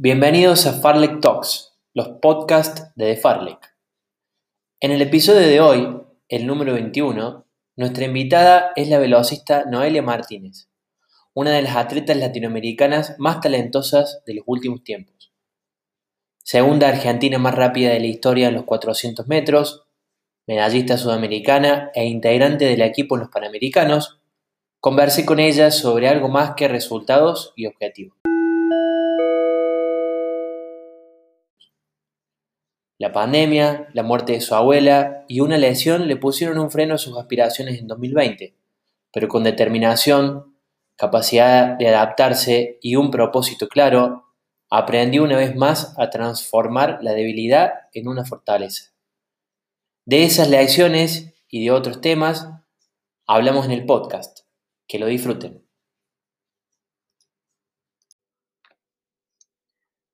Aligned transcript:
Bienvenidos 0.00 0.64
a 0.68 0.74
Farlek 0.74 1.20
Talks, 1.20 1.76
los 1.92 2.06
podcasts 2.22 2.92
de 2.94 3.16
The 3.16 3.20
Farlek. 3.20 3.74
En 4.78 4.92
el 4.92 5.02
episodio 5.02 5.40
de 5.40 5.60
hoy, 5.60 6.00
el 6.28 6.46
número 6.46 6.74
21, 6.74 7.44
nuestra 7.74 8.04
invitada 8.04 8.70
es 8.76 8.88
la 8.90 9.00
velocista 9.00 9.64
Noelia 9.64 10.00
Martínez, 10.02 10.68
una 11.34 11.50
de 11.50 11.62
las 11.62 11.74
atletas 11.74 12.16
latinoamericanas 12.16 13.16
más 13.18 13.40
talentosas 13.40 14.22
de 14.24 14.34
los 14.34 14.44
últimos 14.46 14.84
tiempos. 14.84 15.32
Segunda 16.44 16.90
argentina 16.90 17.40
más 17.40 17.56
rápida 17.56 17.90
de 17.90 17.98
la 17.98 18.06
historia 18.06 18.46
en 18.46 18.54
los 18.54 18.66
400 18.66 19.26
metros, 19.26 19.88
medallista 20.46 20.96
sudamericana 20.96 21.90
e 21.92 22.06
integrante 22.06 22.66
del 22.66 22.82
equipo 22.82 23.16
en 23.16 23.22
los 23.22 23.30
Panamericanos, 23.30 24.20
conversé 24.78 25.26
con 25.26 25.40
ella 25.40 25.72
sobre 25.72 26.06
algo 26.06 26.28
más 26.28 26.52
que 26.54 26.68
resultados 26.68 27.52
y 27.56 27.66
objetivos. 27.66 28.16
La 32.98 33.12
pandemia, 33.12 33.88
la 33.94 34.02
muerte 34.02 34.32
de 34.32 34.40
su 34.40 34.54
abuela 34.54 35.24
y 35.28 35.40
una 35.40 35.56
lesión 35.56 36.08
le 36.08 36.16
pusieron 36.16 36.58
un 36.58 36.70
freno 36.70 36.94
a 36.94 36.98
sus 36.98 37.16
aspiraciones 37.16 37.78
en 37.78 37.86
2020, 37.86 38.56
pero 39.12 39.28
con 39.28 39.44
determinación, 39.44 40.56
capacidad 40.96 41.78
de 41.78 41.88
adaptarse 41.88 42.78
y 42.82 42.96
un 42.96 43.12
propósito 43.12 43.68
claro, 43.68 44.24
aprendió 44.68 45.22
una 45.22 45.36
vez 45.36 45.54
más 45.54 45.94
a 45.96 46.10
transformar 46.10 46.98
la 47.02 47.12
debilidad 47.12 47.72
en 47.92 48.08
una 48.08 48.24
fortaleza. 48.24 48.92
De 50.04 50.24
esas 50.24 50.48
lecciones 50.50 51.34
y 51.48 51.64
de 51.64 51.70
otros 51.70 52.00
temas 52.00 52.48
hablamos 53.26 53.66
en 53.66 53.72
el 53.72 53.86
podcast. 53.86 54.40
Que 54.88 54.98
lo 54.98 55.06
disfruten. 55.06 55.62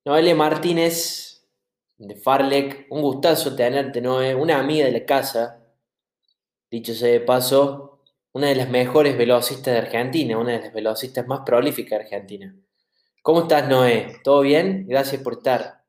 Noelia 0.05 0.34
Martínez 0.34 1.33
de 1.96 2.16
Farlek, 2.16 2.86
un 2.90 3.02
gustazo 3.02 3.54
tenerte, 3.54 4.00
Noé, 4.00 4.34
una 4.34 4.58
amiga 4.58 4.86
de 4.86 4.92
la 4.92 5.06
casa, 5.06 5.62
dicho 6.70 6.94
sea 6.94 7.12
de 7.12 7.20
paso, 7.20 8.02
una 8.32 8.48
de 8.48 8.56
las 8.56 8.68
mejores 8.68 9.16
velocistas 9.16 9.74
de 9.74 9.78
Argentina, 9.78 10.38
una 10.38 10.52
de 10.52 10.60
las 10.60 10.72
velocistas 10.72 11.26
más 11.26 11.40
prolíficas 11.46 11.98
de 11.98 12.04
Argentina. 12.04 12.54
¿Cómo 13.22 13.42
estás, 13.42 13.68
Noé? 13.68 14.20
¿Todo 14.24 14.40
bien? 14.40 14.86
Gracias 14.88 15.22
por 15.22 15.34
estar. 15.34 15.84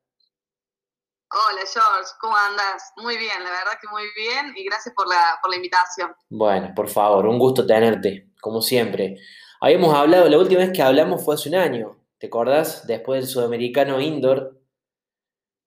Hola 1.27 1.61
George, 1.61 2.11
¿cómo 2.21 2.37
andas? 2.37 2.93
Muy 2.97 3.17
bien, 3.17 3.43
la 3.43 3.49
verdad 3.49 3.73
que 3.81 3.87
muy 3.89 4.03
bien 4.15 4.53
y 4.55 4.63
gracias 4.63 4.93
por 4.95 5.07
la, 5.07 5.37
por 5.41 5.49
la 5.49 5.57
invitación. 5.57 6.15
Bueno, 6.29 6.71
por 6.73 6.87
favor, 6.87 7.25
un 7.25 7.39
gusto 7.39 7.65
tenerte, 7.65 8.29
como 8.39 8.61
siempre. 8.61 9.17
Habíamos 9.59 9.93
hablado, 9.93 10.29
la 10.29 10.37
última 10.37 10.61
vez 10.61 10.71
que 10.71 10.83
hablamos 10.83 11.25
fue 11.25 11.35
hace 11.35 11.49
un 11.49 11.55
año, 11.55 11.99
¿te 12.19 12.27
acordás? 12.27 12.85
Después 12.87 13.21
del 13.21 13.29
sudamericano 13.29 13.99
indoor 13.99 14.61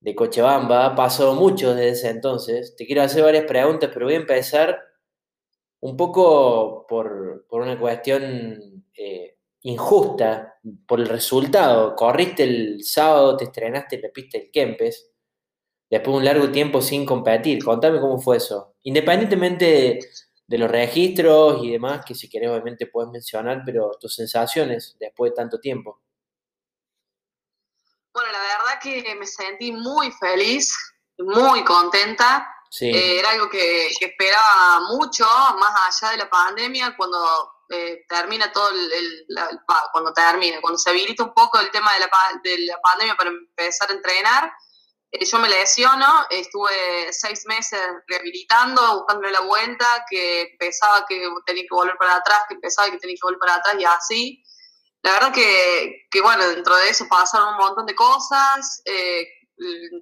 de 0.00 0.14
Cochabamba, 0.14 0.94
pasó 0.94 1.34
mucho 1.34 1.74
desde 1.74 1.90
ese 1.90 2.10
entonces. 2.10 2.76
Te 2.76 2.86
quiero 2.86 3.02
hacer 3.02 3.22
varias 3.22 3.44
preguntas, 3.44 3.90
pero 3.92 4.06
voy 4.06 4.14
a 4.14 4.18
empezar 4.18 4.78
un 5.80 5.96
poco 5.96 6.86
por, 6.88 7.46
una 7.50 7.78
cuestión 7.78 8.84
eh, 8.96 9.36
injusta, 9.62 10.58
por 10.86 11.00
el 11.00 11.08
resultado. 11.08 11.94
Corriste 11.96 12.44
el 12.44 12.84
sábado, 12.84 13.36
te 13.36 13.44
estrenaste 13.44 13.96
en 13.96 14.02
la 14.02 14.10
pista 14.10 14.38
del 14.38 14.50
Kempes 14.50 15.10
después 15.90 16.12
de 16.12 16.18
un 16.18 16.24
largo 16.24 16.50
tiempo 16.50 16.80
sin 16.80 17.04
competir. 17.04 17.64
Contame 17.64 18.00
cómo 18.00 18.18
fue 18.18 18.38
eso. 18.38 18.74
Independientemente 18.82 19.98
de, 20.46 20.58
los 20.58 20.70
registros 20.70 21.62
y 21.64 21.72
demás, 21.72 22.04
que 22.04 22.14
si 22.14 22.28
querés 22.28 22.50
obviamente 22.50 22.86
puedes 22.86 23.10
mencionar, 23.10 23.62
pero 23.64 23.92
tus 24.00 24.14
sensaciones 24.14 24.96
después 24.98 25.32
de 25.32 25.36
tanto 25.36 25.60
tiempo. 25.60 26.00
Bueno, 28.18 28.32
la 28.32 28.40
verdad 28.40 28.80
que 28.82 29.14
me 29.14 29.24
sentí 29.24 29.70
muy 29.70 30.10
feliz, 30.10 30.76
muy 31.18 31.62
contenta. 31.62 32.52
Eh, 32.80 33.20
era 33.20 33.30
algo 33.30 33.48
que, 33.48 33.86
esperaba 33.86 34.80
mucho, 34.88 35.24
más 35.24 36.02
allá 36.02 36.10
de 36.10 36.18
la 36.18 36.28
pandemia, 36.28 36.96
cuando 36.96 37.16
eh, 37.68 38.04
termina 38.08 38.50
todo 38.50 38.70
el, 38.70 39.24
cuando 39.92 40.12
termina, 40.12 40.60
cuando 40.60 40.78
se 40.78 40.90
habilita 40.90 41.22
un 41.22 41.32
poco 41.32 41.60
el 41.60 41.70
tema 41.70 41.94
de 41.94 42.00
la, 42.00 42.10
de 42.42 42.58
la 42.66 42.80
pandemia 42.80 43.14
para 43.14 43.30
empezar 43.30 43.88
a 43.88 43.94
entrenar 43.94 44.52
eh, 45.12 45.24
yo 45.24 45.38
me 45.38 45.48
lesiono, 45.48 46.26
estuve 46.28 47.12
seis 47.12 47.46
meses 47.46 47.80
rehabilitando, 48.08 48.96
buscándole 48.96 49.30
la 49.30 49.42
vuelta, 49.42 50.04
que 50.10 50.56
pensaba 50.58 51.06
que 51.08 51.22
tenía 51.46 51.62
que 51.62 51.74
volver 51.74 51.96
para 51.96 52.16
atrás, 52.16 52.42
que 52.48 52.56
pensaba 52.56 52.90
que 52.90 52.98
tenía 52.98 53.14
que 53.14 53.26
volver 53.26 53.38
para 53.38 53.54
atrás 53.54 53.76
y 53.78 53.84
así. 53.84 54.44
La 55.02 55.12
verdad 55.12 55.32
que, 55.32 56.06
que 56.10 56.20
bueno, 56.20 56.46
dentro 56.48 56.76
de 56.76 56.90
eso 56.90 57.06
pasaron 57.08 57.54
un 57.54 57.56
montón 57.56 57.86
de 57.86 57.94
cosas, 57.94 58.82
eh, 58.84 59.28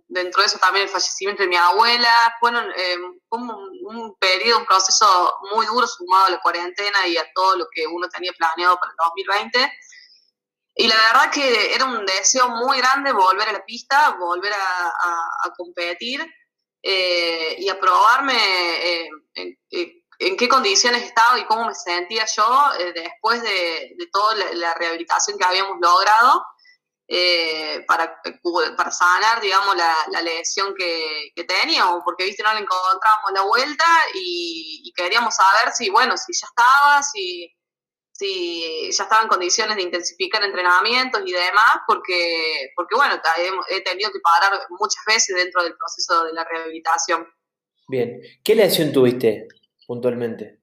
dentro 0.08 0.42
de 0.42 0.46
eso 0.46 0.58
también 0.58 0.84
el 0.84 0.90
fallecimiento 0.90 1.42
de 1.42 1.48
mi 1.48 1.56
abuela, 1.56 2.34
fueron 2.40 2.64
eh, 2.76 2.96
un, 3.30 3.50
un, 3.86 4.16
periodo, 4.18 4.60
un 4.60 4.66
proceso 4.66 5.38
muy 5.54 5.66
duro 5.66 5.86
sumado 5.86 6.26
a 6.26 6.30
la 6.30 6.40
cuarentena 6.40 7.06
y 7.06 7.16
a 7.16 7.30
todo 7.34 7.56
lo 7.56 7.66
que 7.70 7.86
uno 7.86 8.08
tenía 8.08 8.32
planeado 8.32 8.78
para 8.78 8.90
el 8.90 8.96
2020 8.96 9.72
y 10.78 10.88
la 10.88 10.94
verdad 10.94 11.32
que 11.32 11.74
era 11.74 11.86
un 11.86 12.04
deseo 12.04 12.50
muy 12.50 12.76
grande 12.76 13.10
volver 13.10 13.48
a 13.48 13.52
la 13.52 13.64
pista, 13.64 14.10
volver 14.20 14.52
a, 14.52 15.50
competir 15.56 16.20
eh, 16.82 17.56
y 17.58 17.68
a 17.70 17.80
probarme 17.80 18.34
eh, 18.34 19.08
en, 20.18 20.36
qué 20.36 20.48
condiciones 20.48 21.02
estaba 21.02 21.38
y 21.38 21.44
cómo 21.44 21.66
me 21.66 21.74
sentía 21.74 22.24
yo 22.36 22.70
eh, 22.78 22.92
después 22.94 23.42
de, 23.42 23.96
toda 24.12 24.34
la, 24.54 24.74
rehabilitación 24.74 25.38
que 25.38 25.44
habíamos 25.44 25.78
logrado 25.80 26.44
para, 27.86 28.20
para 28.76 28.90
sanar, 28.90 29.40
digamos, 29.40 29.76
la, 29.76 30.22
lesión 30.22 30.74
que, 30.76 31.30
que, 31.34 31.44
teníamos, 31.44 32.02
porque, 32.04 32.24
viste, 32.24 32.42
no 32.42 32.52
le 32.52 32.60
encontrábamos 32.60 33.32
la 33.32 33.42
vuelta 33.42 33.84
y, 34.14 34.82
y 34.84 34.92
queríamos 34.92 35.34
saber 35.34 35.72
si, 35.72 35.88
bueno, 35.90 36.16
si 36.16 36.32
ya 36.32 36.46
estaba, 36.48 37.02
si 37.02 37.56
si 38.18 38.90
ya 38.90 39.04
estaba 39.04 39.22
en 39.22 39.28
condiciones 39.28 39.76
de 39.76 39.82
intensificar 39.82 40.42
entrenamientos 40.42 41.22
y 41.24 41.32
demás, 41.32 41.80
porque, 41.86 42.70
porque 42.74 42.94
bueno, 42.94 43.20
he 43.68 43.80
tenido 43.82 44.10
que 44.10 44.20
parar 44.20 44.58
muchas 44.70 45.04
veces 45.06 45.36
dentro 45.36 45.62
del 45.62 45.76
proceso 45.76 46.24
de 46.24 46.32
la 46.32 46.44
rehabilitación. 46.44 47.26
Bien, 47.88 48.20
¿qué 48.42 48.54
lesión 48.54 48.92
tuviste 48.92 49.46
puntualmente? 49.86 50.62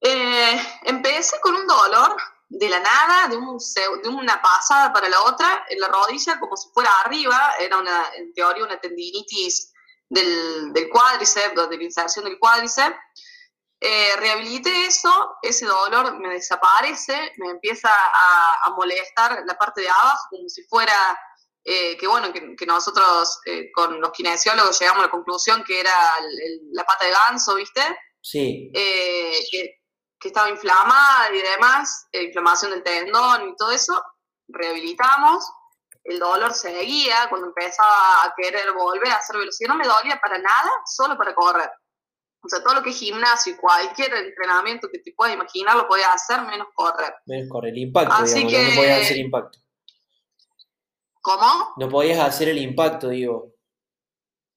Eh, 0.00 0.62
empecé 0.84 1.40
con 1.40 1.54
un 1.54 1.66
dolor 1.66 2.16
de 2.48 2.68
la 2.68 2.78
nada, 2.78 3.28
de, 3.28 3.36
un, 3.36 3.58
de 4.02 4.08
una 4.08 4.40
pasada 4.40 4.92
para 4.92 5.08
la 5.08 5.22
otra, 5.22 5.64
en 5.68 5.80
la 5.80 5.88
rodilla, 5.88 6.38
como 6.38 6.56
si 6.56 6.68
fuera 6.70 6.90
arriba, 7.04 7.54
era 7.58 7.78
una, 7.78 8.14
en 8.16 8.32
teoría 8.32 8.64
una 8.64 8.78
tendinitis 8.78 9.72
del, 10.08 10.72
del 10.72 10.88
cuádriceps, 10.88 11.68
de 11.68 11.76
la 11.76 11.82
inserción 11.82 12.24
del 12.26 12.38
cuádriceps, 12.38 12.96
eh, 13.86 14.16
rehabilité 14.16 14.86
eso, 14.86 15.36
ese 15.42 15.66
dolor 15.66 16.18
me 16.18 16.30
desaparece, 16.30 17.34
me 17.36 17.50
empieza 17.50 17.90
a, 17.92 18.70
molestar 18.70 19.42
la 19.44 19.58
parte 19.58 19.82
de 19.82 19.90
abajo, 19.90 20.26
como 20.30 20.48
si 20.48 20.62
fuera, 20.64 20.94
eh, 21.64 21.96
que 21.96 22.06
bueno, 22.06 22.30
que, 22.32 22.66
nosotros 22.66 23.40
eh, 23.46 23.70
con 23.72 24.00
los 24.00 24.12
kinesiólogos 24.12 24.78
llegamos 24.78 25.00
a 25.00 25.06
la 25.06 25.10
conclusión 25.10 25.64
que 25.64 25.80
era 25.80 25.90
la 26.72 26.84
pata 26.84 27.06
de 27.06 27.12
ganso, 27.12 27.54
¿viste? 27.54 27.80
Sí. 28.20 28.70
Que, 28.72 29.80
que, 30.20 30.28
estaba 30.28 30.48
inflamada 30.50 31.34
y 31.34 31.42
demás, 31.42 32.08
inflamación 32.12 32.70
del 32.70 32.82
tendón 32.82 33.48
y 33.48 33.56
todo 33.56 33.70
eso, 33.70 34.02
rehabilitamos. 34.48 35.44
El 36.02 36.18
dolor 36.18 36.52
seguía 36.52 37.26
cuando 37.30 37.48
empezaba 37.48 38.24
a 38.24 38.34
querer 38.36 38.72
volver 38.72 39.10
a 39.10 39.16
hacer 39.16 39.38
velocidad. 39.38 39.68
No 39.68 39.76
me 39.76 39.86
dolía 39.86 40.20
para 40.22 40.38
nada, 40.38 40.70
solo 40.84 41.16
para 41.16 41.34
correr. 41.34 41.70
O 42.44 42.48
sea, 42.48 42.62
todo 42.62 42.74
lo 42.74 42.82
que 42.82 42.90
es 42.90 42.98
gimnasio 42.98 43.54
y 43.54 43.56
cualquier 43.56 44.12
entrenamiento 44.14 44.88
que 44.92 44.98
te 44.98 45.12
puedas 45.12 45.34
imaginar 45.34 45.76
lo 45.76 45.88
podías 45.88 46.08
hacer 46.14 46.42
menos 46.42 46.68
correr. 46.74 47.14
Menos 47.24 47.48
correr, 47.48 47.72
el 47.72 47.78
impacto, 47.78 48.22
digamos, 48.22 48.52
no 48.52 48.76
podías 48.76 49.00
hacer 49.00 49.16
impacto. 49.16 49.58
¿Cómo? 51.24 51.72
No 51.78 51.88
podías 51.88 52.20
hacer 52.20 52.50
el 52.50 52.58
impacto, 52.58 53.08
digo. 53.08 53.54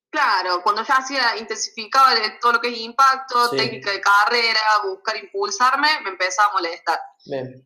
Claro, 0.09 0.61
cuando 0.63 0.83
ya 0.83 0.97
hacía, 0.97 1.37
intensificaba 1.37 2.11
todo 2.41 2.53
lo 2.53 2.59
que 2.59 2.67
es 2.67 2.77
impacto, 2.79 3.51
técnica 3.51 3.89
de 3.91 4.01
carrera, 4.01 4.59
buscar 4.83 5.15
impulsarme, 5.15 5.87
me 6.03 6.09
empezaba 6.09 6.49
a 6.49 6.53
molestar. 6.53 6.99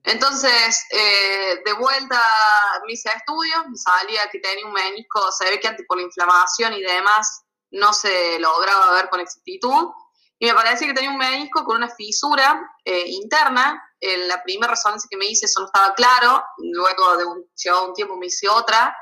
Entonces, 0.04 0.86
eh, 0.92 1.62
de 1.66 1.74
vuelta 1.74 2.20
a 2.20 2.80
mis 2.86 3.04
estudios, 3.04 3.68
me 3.70 3.76
salía 3.76 4.30
que 4.32 4.38
tenía 4.38 4.68
un 4.68 4.74
menisco, 4.74 5.32
se 5.32 5.50
ve 5.50 5.60
que 5.60 5.68
antes 5.68 5.86
por 5.88 5.98
la 5.98 6.04
inflamación 6.04 6.74
y 6.74 6.82
demás 6.82 7.44
no 7.72 7.94
se 7.94 8.38
lograba 8.40 8.94
ver 8.94 9.10
con 9.10 9.20
exactitud 9.20 9.90
y 10.38 10.46
me 10.46 10.54
parecía 10.54 10.88
que 10.88 10.94
tenía 10.94 11.10
un 11.10 11.18
menisco 11.18 11.64
con 11.64 11.78
una 11.78 11.90
fisura 11.90 12.62
eh, 12.86 13.06
interna. 13.08 13.84
En 14.02 14.28
la 14.28 14.42
primera 14.44 14.72
resonancia 14.72 15.08
que 15.10 15.18
me 15.18 15.28
hice 15.28 15.46
eso 15.46 15.62
no 15.62 15.68
estaba 15.68 15.94
claro, 15.94 16.44
luego 16.58 17.18
de 17.18 17.26
un, 17.26 17.46
un 17.88 17.94
tiempo 17.94 18.18
me 18.18 18.26
hice 18.26 18.50
otra, 18.50 18.96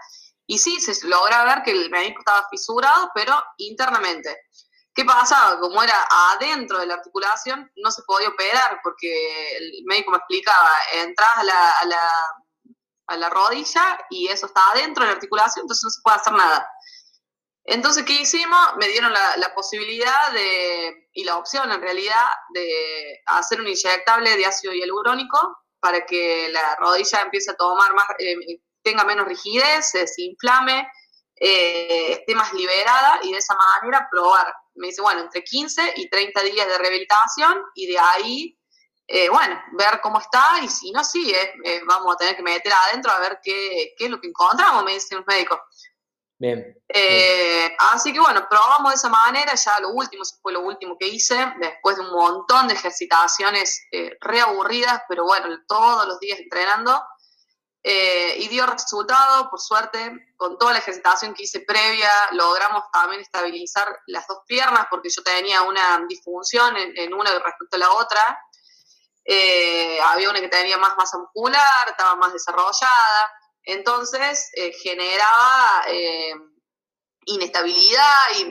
y 0.46 0.58
sí, 0.58 0.80
se 0.80 1.08
logra 1.08 1.46
ver 1.46 1.62
que 1.64 1.72
el 1.72 1.90
menisco 1.90 2.20
estaba 2.20 2.48
fisurado, 2.50 3.12
pero 3.14 3.36
internamente. 3.58 4.36
¿Qué 4.94 5.06
pasaba? 5.06 5.60
Como 5.60 5.82
era 5.82 5.94
adentro 6.34 6.80
de 6.80 6.88
la 6.88 6.96
articulación, 6.96 7.72
no 7.76 7.92
se 7.92 8.02
podía 8.02 8.30
operar 8.30 8.80
porque 8.84 9.58
el 9.58 9.84
médico 9.86 10.12
me 10.12 10.18
explicaba, 10.18 10.70
entras 10.94 11.30
a 11.38 11.44
la, 11.44 11.70
a 13.10 13.18
la 13.18 13.30
rodilla 13.30 14.00
y 14.10 14.28
eso 14.28 14.48
está 14.48 14.62
adentro 14.72 15.04
de 15.04 15.12
la 15.12 15.16
articulación, 15.16 15.64
entonces 15.64 15.84
no 15.84 15.90
se 15.92 16.02
puede 16.02 16.18
hacer 16.18 16.34
nada. 16.34 16.68
Entonces, 17.72 18.04
¿qué 18.04 18.14
hicimos? 18.14 18.60
Me 18.78 18.88
dieron 18.88 19.14
la, 19.14 19.54
posibilidad 19.54 20.32
de, 20.34 21.10
y 21.14 21.24
la 21.24 21.38
opción 21.38 21.72
en 21.72 21.80
realidad, 21.80 22.26
de 22.50 23.22
hacer 23.28 23.62
un 23.62 23.68
inyectable 23.68 24.36
de 24.36 24.46
ácido 24.46 24.74
hialurónico 24.74 25.58
para 25.80 26.04
que 26.06 26.50
la 26.50 26.76
rodilla 26.78 27.22
empiece 27.22 27.52
a 27.52 27.56
tomar 27.56 27.94
más, 27.94 28.08
eh, 28.18 28.36
tenga 28.82 29.04
menos 29.04 29.28
rigidez, 29.28 29.92
se 29.92 30.00
desinflame, 30.00 30.90
eh, 31.36 32.14
esté 32.14 32.34
más 32.34 32.52
liberada 32.54 33.20
y 33.22 33.32
de 33.32 33.38
esa 33.38 33.56
manera 33.56 34.08
probar. 34.12 34.52
Me 34.74 34.88
dice, 34.88 35.04
bueno, 35.04 35.22
entre 35.22 35.44
15 35.44 35.94
y 35.98 36.10
30 36.10 36.42
días 36.42 36.68
de 36.68 36.78
rehabilitación 36.78 37.62
y 37.76 37.86
de 37.86 38.00
ahí 38.00 38.60
eh, 39.12 39.28
bueno, 39.28 39.60
ver 39.72 40.00
cómo 40.02 40.20
está 40.20 40.60
y 40.62 40.68
si 40.68 40.92
no, 40.92 41.04
sí, 41.04 41.34
eh, 41.34 41.82
vamos 41.88 42.14
a 42.14 42.18
tener 42.18 42.36
que 42.36 42.44
meter 42.44 42.72
adentro 42.72 43.12
a 43.12 43.20
ver 43.20 43.40
qué, 43.42 43.96
qué 43.98 44.06
es 44.06 44.12
lo 44.12 44.22
que 44.22 44.28
encontramos, 44.28 44.84
me 44.84 44.94
dicen 44.94 45.18
los 45.18 45.26
médicos. 45.26 45.58
Bien, 46.40 46.82
eh, 46.88 47.76
Así 47.92 48.14
que 48.14 48.20
bueno, 48.20 48.48
probamos 48.50 48.92
de 48.92 48.96
esa 48.96 49.10
manera, 49.10 49.54
ya 49.54 49.80
lo 49.82 49.90
último, 49.90 50.24
fue 50.42 50.54
lo 50.54 50.62
último 50.62 50.98
que 50.98 51.08
hice, 51.08 51.36
después 51.60 51.98
de 51.98 52.04
un 52.04 52.12
montón 52.12 52.68
de 52.68 52.76
ejercitaciones 52.76 53.86
reaburridas, 54.22 55.04
pero 55.10 55.26
bueno, 55.26 55.48
todos 55.68 56.08
los 56.08 56.20
días 56.20 56.40
entrenando, 56.40 57.04
y 57.84 58.48
dio 58.48 58.66
resultado, 58.66 59.50
por 59.50 59.60
suerte, 59.60 60.14
con 60.38 60.58
toda 60.58 60.74
la 60.74 60.80
ejercitación 60.80 61.34
que 61.34 61.44
hice 61.44 61.62
previa, 61.62 62.10
logramos 62.32 62.84
también 62.92 63.22
estabilizar 63.22 63.88
las 64.08 64.26
dos 64.28 64.40
piernas, 64.48 64.88
porque 64.90 65.10
yo 65.10 65.22
tenía 65.22 65.62
una 65.64 66.06
disfunción 66.08 66.78
en, 66.78 66.98
en 66.98 67.14
una 67.14 67.32
respecto 67.32 67.76
a 67.76 67.80
la 67.80 67.92
otra, 67.92 68.40
eh, 69.32 70.00
había 70.02 70.28
una 70.32 70.40
que 70.40 70.48
tenía 70.48 70.78
más 70.80 70.98
masa 70.98 71.20
muscular, 71.20 71.88
estaba 71.88 72.16
más 72.16 72.34
desarrollada, 72.34 73.32
entonces 73.64 74.50
eh, 74.56 74.72
generaba 74.74 75.84
eh, 75.88 76.34
inestabilidad 77.26 78.04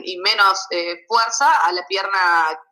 y, 0.03 0.17
menos 0.19 0.59
fuerza 1.07 1.65
a 1.65 1.71
la 1.73 1.85
pierna 1.87 2.19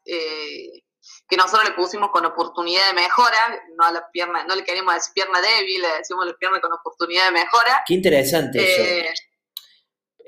que 0.05 1.35
nosotros 1.35 1.69
le 1.69 1.75
pusimos 1.75 2.09
con 2.11 2.25
oportunidad 2.25 2.87
de 2.87 2.93
mejora, 2.93 3.37
no 3.77 3.85
a 3.85 3.91
la 3.91 4.09
pierna, 4.11 4.45
no 4.45 4.55
le 4.55 4.63
queríamos 4.63 4.93
decir 4.93 5.13
pierna 5.13 5.41
débil, 5.41 5.81
le 5.81 5.97
decimos 5.97 6.25
la 6.25 6.33
pierna 6.33 6.61
con 6.61 6.71
oportunidad 6.71 7.25
de 7.25 7.31
mejora. 7.31 7.83
Qué 7.85 7.93
interesante 7.93 9.09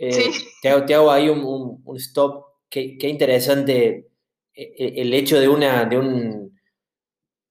eso. 0.01 0.31
te, 0.61 0.93
hago, 0.93 1.11
ahí 1.11 1.29
un, 1.29 1.81
stop. 1.95 2.45
Qué, 2.69 2.97
qué, 2.97 3.07
interesante 3.07 4.09
el 4.53 5.13
hecho 5.13 5.39
de 5.39 5.47
una, 5.47 5.85
de 5.85 5.97
un 5.97 6.58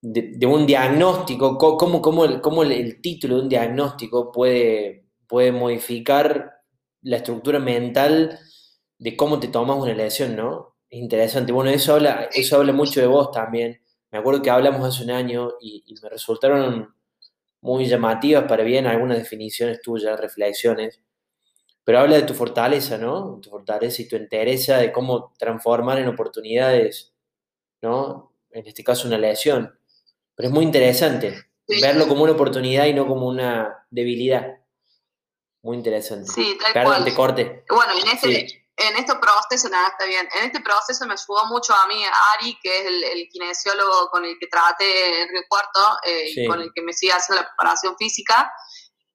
de, 0.00 0.46
un 0.46 0.66
diagnóstico, 0.66 1.58
cómo, 1.58 2.00
cómo, 2.00 2.24
el, 2.24 2.40
cómo 2.40 2.62
el, 2.62 3.00
título 3.00 3.36
de 3.36 3.42
un 3.42 3.48
diagnóstico 3.48 4.30
puede, 4.32 5.06
puede 5.26 5.52
modificar 5.52 6.62
la 7.02 7.16
estructura 7.16 7.58
mental 7.58 8.38
de 8.98 9.16
cómo 9.16 9.40
te 9.40 9.48
tomas 9.48 9.78
una 9.78 9.94
lesión, 9.94 10.36
¿no? 10.36 10.76
Es 10.90 11.00
interesante. 11.00 11.52
Bueno, 11.52 11.70
eso 11.70 11.94
habla, 11.94 12.28
eso 12.32 12.56
habla 12.56 12.72
mucho 12.72 13.00
de 13.00 13.06
vos 13.06 13.30
también. 13.30 13.80
Me 14.10 14.18
acuerdo 14.18 14.42
que 14.42 14.50
hablamos 14.50 14.86
hace 14.86 15.04
un 15.04 15.10
año 15.10 15.52
y, 15.60 15.84
me 16.02 16.08
resultaron 16.08 16.94
muy 17.60 17.86
llamativas 17.86 18.44
para 18.44 18.64
bien 18.64 18.86
algunas 18.86 19.18
definiciones 19.18 19.80
tuyas, 19.82 20.18
reflexiones. 20.18 21.02
Pero 21.84 22.00
habla 22.00 22.16
de 22.16 22.22
tu 22.22 22.34
fortaleza, 22.34 22.98
¿no? 22.98 23.40
Tu 23.40 23.50
fortaleza 23.50 24.02
y 24.02 24.08
tu 24.08 24.16
entereza 24.16 24.78
de 24.78 24.92
cómo 24.92 25.34
transformar 25.38 25.98
en 25.98 26.08
oportunidades, 26.08 27.14
¿no? 27.82 28.32
En 28.50 28.66
este 28.66 28.84
caso 28.84 29.08
una 29.08 29.18
lesión. 29.18 29.77
Pero 30.38 30.50
es 30.50 30.54
muy 30.54 30.64
interesante 30.64 31.50
verlo 31.66 32.06
como 32.06 32.22
una 32.22 32.30
oportunidad 32.30 32.86
y 32.86 32.94
no 32.94 33.08
como 33.08 33.26
una 33.26 33.84
debilidad. 33.90 34.46
Muy 35.62 35.76
interesante. 35.76 36.30
Sí, 36.30 36.56
tal 36.62 36.84
cual. 36.84 37.04
te 37.04 37.12
corte. 37.12 37.64
Bueno, 37.68 37.92
en 37.94 38.08
este, 38.08 38.70
en 38.76 38.96
este 38.96 39.16
proceso, 39.16 39.68
nada, 39.68 39.88
está 39.88 40.04
bien. 40.06 40.28
En 40.38 40.44
este 40.44 40.60
proceso 40.60 41.04
me 41.06 41.14
ayudó 41.14 41.46
mucho 41.46 41.74
a 41.74 41.88
mí 41.88 42.04
Ari, 42.36 42.56
que 42.62 42.78
es 42.78 42.86
el, 42.86 43.28
kinesiólogo 43.28 44.10
con 44.10 44.24
el 44.24 44.38
que 44.38 44.46
traté 44.46 45.22
en 45.22 45.36
el 45.36 45.44
Cuarto 45.48 45.98
eh, 46.06 46.30
y 46.30 46.46
con 46.46 46.60
el 46.60 46.70
que 46.72 46.82
me 46.82 46.92
sigue 46.92 47.12
haciendo 47.14 47.42
la 47.42 47.48
preparación 47.48 47.96
física. 47.98 48.48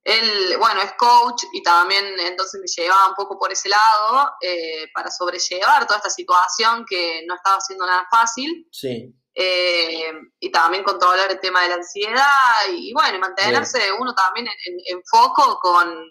Él, 0.03 0.57
bueno, 0.59 0.81
es 0.81 0.91
coach 0.97 1.43
y 1.53 1.63
también 1.63 2.03
entonces 2.19 2.59
me 2.59 2.67
llevaba 2.67 3.07
un 3.07 3.15
poco 3.15 3.39
por 3.39 3.49
ese 3.49 3.69
lado 3.69 4.29
eh, 4.41 4.89
para 4.93 5.09
sobrellevar 5.09 5.87
toda 5.87 5.99
esta 5.99 6.09
situación 6.09 6.85
que 6.85 7.23
no 7.25 7.35
estaba 7.35 7.61
siendo 7.61 7.85
nada 7.85 8.05
fácil. 8.11 8.67
Sí. 8.69 9.15
Eh, 9.35 10.11
y 10.39 10.51
también 10.51 10.83
controlar 10.83 11.31
el 11.31 11.39
tema 11.39 11.63
de 11.63 11.69
la 11.69 11.75
ansiedad 11.75 12.23
y, 12.71 12.93
bueno, 12.93 13.17
mantenerse 13.17 13.91
uno 13.93 14.13
también 14.13 14.47
en, 14.47 15.01
foco 15.09 15.57
con 15.59 16.07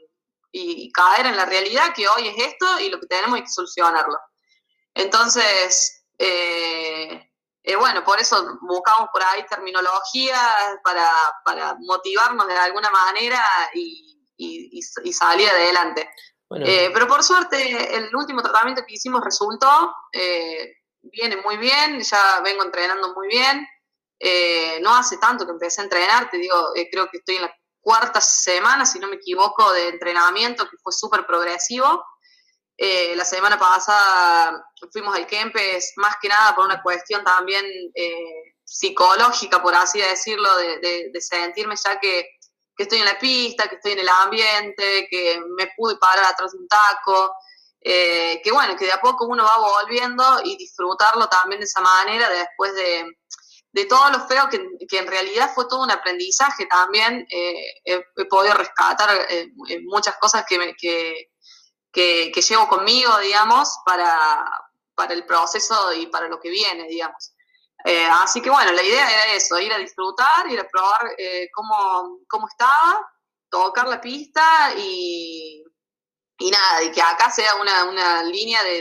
y, 0.50 0.90
caer 0.90 1.26
en 1.26 1.36
la 1.36 1.44
realidad 1.44 1.94
que 1.94 2.08
hoy 2.08 2.26
es 2.26 2.34
esto 2.38 2.80
y 2.80 2.88
lo 2.88 2.98
que 2.98 3.06
tenemos 3.06 3.38
es 3.38 3.44
que 3.44 3.50
solucionarlo. 3.50 4.18
Entonces, 4.94 6.04
eh, 6.18 7.30
eh, 7.62 7.76
bueno, 7.76 8.02
por 8.02 8.18
eso 8.18 8.58
buscamos 8.62 9.08
por 9.12 9.22
ahí 9.22 9.46
terminología 9.46 10.36
para, 10.82 11.08
para 11.44 11.76
motivarnos 11.78 12.48
de 12.48 12.58
alguna 12.58 12.90
manera 12.90 13.40
y, 13.72 14.18
y, 14.36 15.12
salir 15.12 15.48
adelante. 15.48 16.10
pero 16.48 17.06
por 17.06 17.22
suerte, 17.22 17.96
el 17.96 18.14
último 18.16 18.42
tratamiento 18.42 18.82
que 18.84 18.94
hicimos 18.94 19.22
resultó 19.24 19.94
viene 21.02 21.36
muy 21.36 21.56
bien, 21.56 22.00
ya 22.00 22.40
vengo 22.42 22.62
entrenando 22.62 23.14
muy 23.14 23.28
bien. 23.28 23.66
Eh, 24.18 24.78
no 24.80 24.94
hace 24.94 25.18
tanto 25.18 25.44
que 25.44 25.52
empecé 25.52 25.80
a 25.80 25.84
entrenar, 25.84 26.30
te 26.30 26.38
digo, 26.38 26.76
eh, 26.76 26.88
creo 26.90 27.08
que 27.10 27.18
estoy 27.18 27.36
en 27.36 27.42
la 27.42 27.54
cuarta 27.80 28.20
semana, 28.20 28.86
si 28.86 29.00
no 29.00 29.08
me 29.08 29.16
equivoco, 29.16 29.72
de 29.72 29.88
entrenamiento, 29.88 30.68
que 30.68 30.76
fue 30.80 30.92
súper 30.92 31.26
progresivo. 31.26 32.04
Eh, 32.76 33.14
la 33.16 33.24
semana 33.24 33.58
pasada 33.58 34.64
fuimos 34.92 35.14
al 35.16 35.26
Kempes 35.26 35.92
más 35.96 36.16
que 36.22 36.28
nada 36.28 36.54
por 36.54 36.64
una 36.64 36.82
cuestión 36.82 37.22
también 37.24 37.64
psicológica, 38.64 39.60
por 39.60 39.74
así 39.74 40.00
decirlo, 40.00 40.56
de, 40.56 41.10
de, 41.12 41.20
sentirme 41.20 41.74
ya 41.76 41.98
que, 42.00 42.26
que, 42.76 42.84
estoy 42.84 43.00
en 43.00 43.04
la 43.04 43.18
pista, 43.18 43.68
que 43.68 43.74
estoy 43.74 43.92
en 43.92 43.98
el 44.00 44.08
ambiente, 44.08 45.06
que 45.10 45.40
me 45.58 45.68
pude 45.76 45.96
parar 45.96 46.24
atrás 46.24 46.52
de 46.52 46.58
un 46.58 46.68
taco, 46.68 47.34
eh, 47.84 48.40
que 48.44 48.52
bueno, 48.52 48.76
que 48.76 48.84
de 48.84 48.92
a 48.92 49.00
poco 49.00 49.26
uno 49.26 49.44
va 49.44 49.56
volviendo 49.58 50.40
y 50.44 50.56
disfrutarlo 50.56 51.28
también 51.28 51.60
de 51.60 51.66
esa 51.66 51.80
manera 51.80 52.28
después 52.28 52.74
de, 52.76 53.04
de 53.72 53.84
todo 53.86 54.08
lo 54.10 54.26
feo 54.26 54.48
que, 54.48 54.64
que, 54.88 54.98
en 54.98 55.06
realidad 55.08 55.50
fue 55.52 55.66
todo 55.68 55.82
un 55.82 55.90
aprendizaje 55.90 56.66
también. 56.66 57.26
Eh, 57.28 57.80
he, 57.84 58.24
podido 58.26 58.54
rescatar 58.54 59.10
eh, 59.28 59.50
muchas 59.84 60.16
cosas 60.18 60.44
que, 60.48 60.74
que, 60.78 61.28
que, 62.32 62.40
llevo 62.40 62.68
conmigo, 62.68 63.18
digamos, 63.18 63.68
para, 63.84 64.48
para 64.94 65.14
el 65.14 65.26
proceso 65.26 65.92
y 65.92 66.06
para 66.06 66.28
lo 66.28 66.38
que 66.38 66.50
viene, 66.50 66.86
digamos. 66.86 67.34
así 68.12 68.40
que 68.40 68.50
bueno, 68.50 68.70
la 68.72 68.82
idea 68.82 69.10
era 69.10 69.34
eso, 69.34 69.58
ir 69.58 69.72
a 69.72 69.78
disfrutar, 69.78 70.46
ir 70.48 70.60
a 70.60 70.68
probar 70.68 71.16
cómo, 71.52 72.20
cómo 72.28 72.46
estaba, 72.46 73.10
tocar 73.50 73.88
la 73.88 74.00
pista 74.00 74.72
y, 74.76 75.41
y 76.38 76.50
nada, 76.50 76.82
y 76.84 76.90
que 76.90 77.00
acá 77.00 77.30
sea 77.30 77.54
una, 77.60 78.22
línea 78.24 78.62
de, 78.62 78.80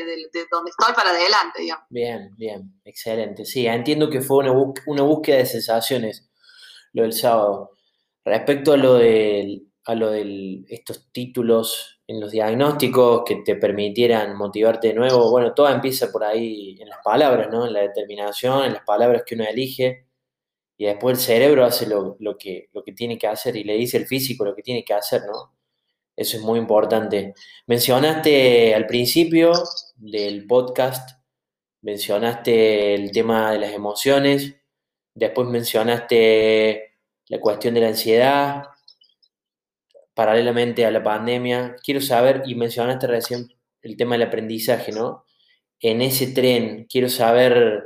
donde 0.49 0.71
estoy 0.71 0.93
para 0.95 1.11
adelante, 1.11 1.61
digamos. 1.61 1.85
Bien, 1.89 2.33
bien, 2.37 2.81
excelente. 2.83 3.45
Sí, 3.45 3.67
entiendo 3.67 4.09
que 4.09 4.21
fue 4.21 4.37
una, 4.37 4.53
una 4.87 5.01
búsqueda 5.03 5.37
de 5.37 5.45
sensaciones 5.45 6.29
lo 6.93 7.03
del 7.03 7.13
sábado. 7.13 7.71
Respecto 8.23 8.73
a 8.73 8.77
lo 8.77 8.95
de 8.95 9.63
a 9.85 9.95
lo 9.95 10.11
de 10.11 10.63
estos 10.69 11.11
títulos 11.11 12.01
en 12.07 12.19
los 12.19 12.31
diagnósticos 12.31 13.23
que 13.25 13.37
te 13.37 13.55
permitieran 13.55 14.37
motivarte 14.37 14.89
de 14.89 14.93
nuevo, 14.93 15.31
bueno, 15.31 15.53
todo 15.53 15.69
empieza 15.69 16.11
por 16.11 16.23
ahí 16.23 16.77
en 16.79 16.89
las 16.89 16.99
palabras, 17.03 17.49
¿no? 17.51 17.65
En 17.65 17.73
la 17.73 17.81
determinación, 17.81 18.65
en 18.65 18.73
las 18.73 18.83
palabras 18.83 19.23
que 19.25 19.35
uno 19.35 19.45
elige, 19.45 20.05
y 20.77 20.85
después 20.85 21.17
el 21.17 21.23
cerebro 21.23 21.65
hace 21.65 21.87
lo, 21.87 22.15
lo, 22.19 22.37
que, 22.37 22.69
lo 22.73 22.83
que 22.83 22.91
tiene 22.93 23.17
que 23.17 23.27
hacer 23.27 23.55
y 23.55 23.63
le 23.63 23.75
dice 23.75 23.97
el 23.97 24.07
físico 24.07 24.45
lo 24.45 24.55
que 24.55 24.63
tiene 24.63 24.83
que 24.83 24.93
hacer, 24.93 25.21
¿no? 25.25 25.53
Eso 26.21 26.37
es 26.37 26.43
muy 26.43 26.59
importante. 26.59 27.33
Mencionaste 27.65 28.75
al 28.75 28.85
principio 28.85 29.53
del 29.95 30.45
podcast, 30.45 31.19
mencionaste 31.81 32.93
el 32.93 33.11
tema 33.11 33.51
de 33.51 33.57
las 33.57 33.73
emociones, 33.73 34.55
después 35.15 35.47
mencionaste 35.47 36.91
la 37.25 37.39
cuestión 37.39 37.73
de 37.73 37.81
la 37.81 37.87
ansiedad, 37.87 38.65
paralelamente 40.13 40.85
a 40.85 40.91
la 40.91 41.01
pandemia. 41.01 41.75
Quiero 41.83 42.01
saber, 42.01 42.43
y 42.45 42.53
mencionaste 42.53 43.07
recién 43.07 43.47
el 43.81 43.97
tema 43.97 44.13
del 44.13 44.27
aprendizaje, 44.27 44.91
¿no? 44.91 45.25
En 45.79 46.03
ese 46.03 46.27
tren, 46.27 46.85
quiero 46.87 47.09
saber, 47.09 47.83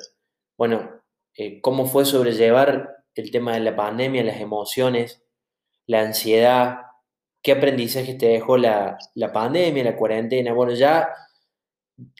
bueno, 0.58 0.92
eh, 1.38 1.62
cómo 1.62 1.86
fue 1.86 2.04
sobrellevar 2.04 2.98
el 3.15 3.32
tema 3.32 3.54
de 3.54 3.62
la 3.62 3.77
pandemia, 3.77 4.25
las 4.25 4.42
emociones, 4.42 5.24
la 5.86 6.01
ansiedad, 6.01 6.85
¿Qué 7.46 7.52
aprendizaje 7.52 8.16
te 8.16 8.25
dejó 8.25 8.58
la, 8.58 8.98
pandemia, 9.32 9.84
la 9.84 9.96
cuarentena? 9.96 10.52
Bueno, 10.52 10.74
ya 10.74 11.08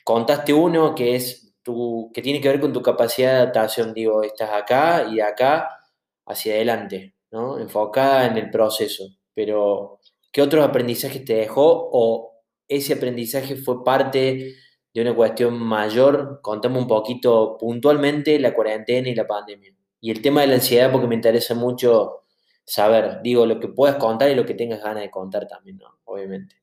contaste 0.04 0.52
uno 0.54 0.94
que 0.94 1.16
es 1.16 1.52
tu, 1.64 2.12
que 2.14 2.22
tiene 2.22 2.40
que 2.40 2.48
ver 2.48 2.60
con 2.60 2.72
tu 2.72 2.80
capacidad 2.80 3.32
de 3.32 3.36
adaptación. 3.38 3.92
Digo, 3.92 4.22
estás 4.22 4.50
acá 4.52 5.08
y 5.10 5.18
acá 5.18 5.80
hacia 6.26 6.54
adelante, 6.54 7.16
¿no? 7.32 7.58
Enfocada 7.58 8.26
en 8.26 8.36
el 8.38 8.50
proceso. 8.50 9.04
pero 9.34 9.98
¿qué 10.30 10.42
otros 10.42 10.64
aprendizajes 10.64 11.24
te 11.24 11.34
dejó 11.34 11.90
o 11.92 12.44
ese 12.68 12.92
aprendizaje 12.94 13.56
fue 13.56 13.82
parte 13.82 14.54
de 14.94 15.02
una 15.02 15.16
cuestión 15.16 15.58
mayor? 15.58 16.38
Contame 16.40 16.78
un 16.78 16.86
poquito 16.86 17.56
puntualmente 17.58 18.38
la 18.38 18.54
cuarentena 18.54 19.08
y 19.08 19.14
la 19.16 19.26
pandemia. 19.26 19.74
Y 20.00 20.12
el 20.12 20.22
tema 20.22 20.42
de 20.42 20.46
la 20.46 20.54
ansiedad, 20.54 20.92
porque 20.92 21.08
me 21.08 21.16
interesa 21.16 21.56
mucho 21.56 22.25
saber, 22.66 23.22
digo, 23.22 23.46
lo 23.46 23.60
que 23.60 23.68
puedas 23.68 23.96
contar 23.96 24.28
y 24.28 24.34
lo 24.34 24.44
que 24.44 24.54
tengas 24.54 24.82
ganas 24.82 25.02
de 25.02 25.10
contar 25.10 25.46
también. 25.46 25.80
Obviamente. 26.04 26.56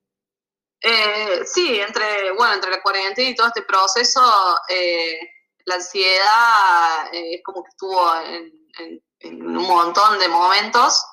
Eh, 0.82 1.46
sí, 1.46 1.80
entre, 1.80 2.32
bueno, 2.34 2.56
entre 2.56 2.70
la 2.70 2.82
cuarentena 2.82 3.30
y 3.30 3.36
todo 3.36 3.48
este 3.48 3.62
proceso, 3.62 4.22
eh, 4.68 5.18
la 5.66 5.76
ansiedad 5.76 7.14
eh, 7.14 7.36
es 7.36 7.42
como 7.44 7.64
que 7.64 7.70
estuvo 7.70 8.16
en, 8.22 9.02
un 9.24 9.54
montón 9.66 10.20
de 10.20 10.28
momentos. 10.28 11.06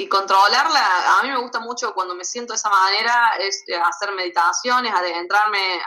y 0.00 0.08
controlarla, 0.08 1.18
a 1.18 1.22
mí 1.24 1.30
me 1.30 1.40
gusta 1.40 1.58
mucho 1.58 1.92
cuando 1.92 2.14
me 2.14 2.24
siento 2.24 2.52
de 2.52 2.58
esa 2.58 2.70
manera, 2.70 3.32
es 3.40 3.64
hacer 3.84 4.12
meditaciones, 4.12 4.94
adentrarme 4.94 5.80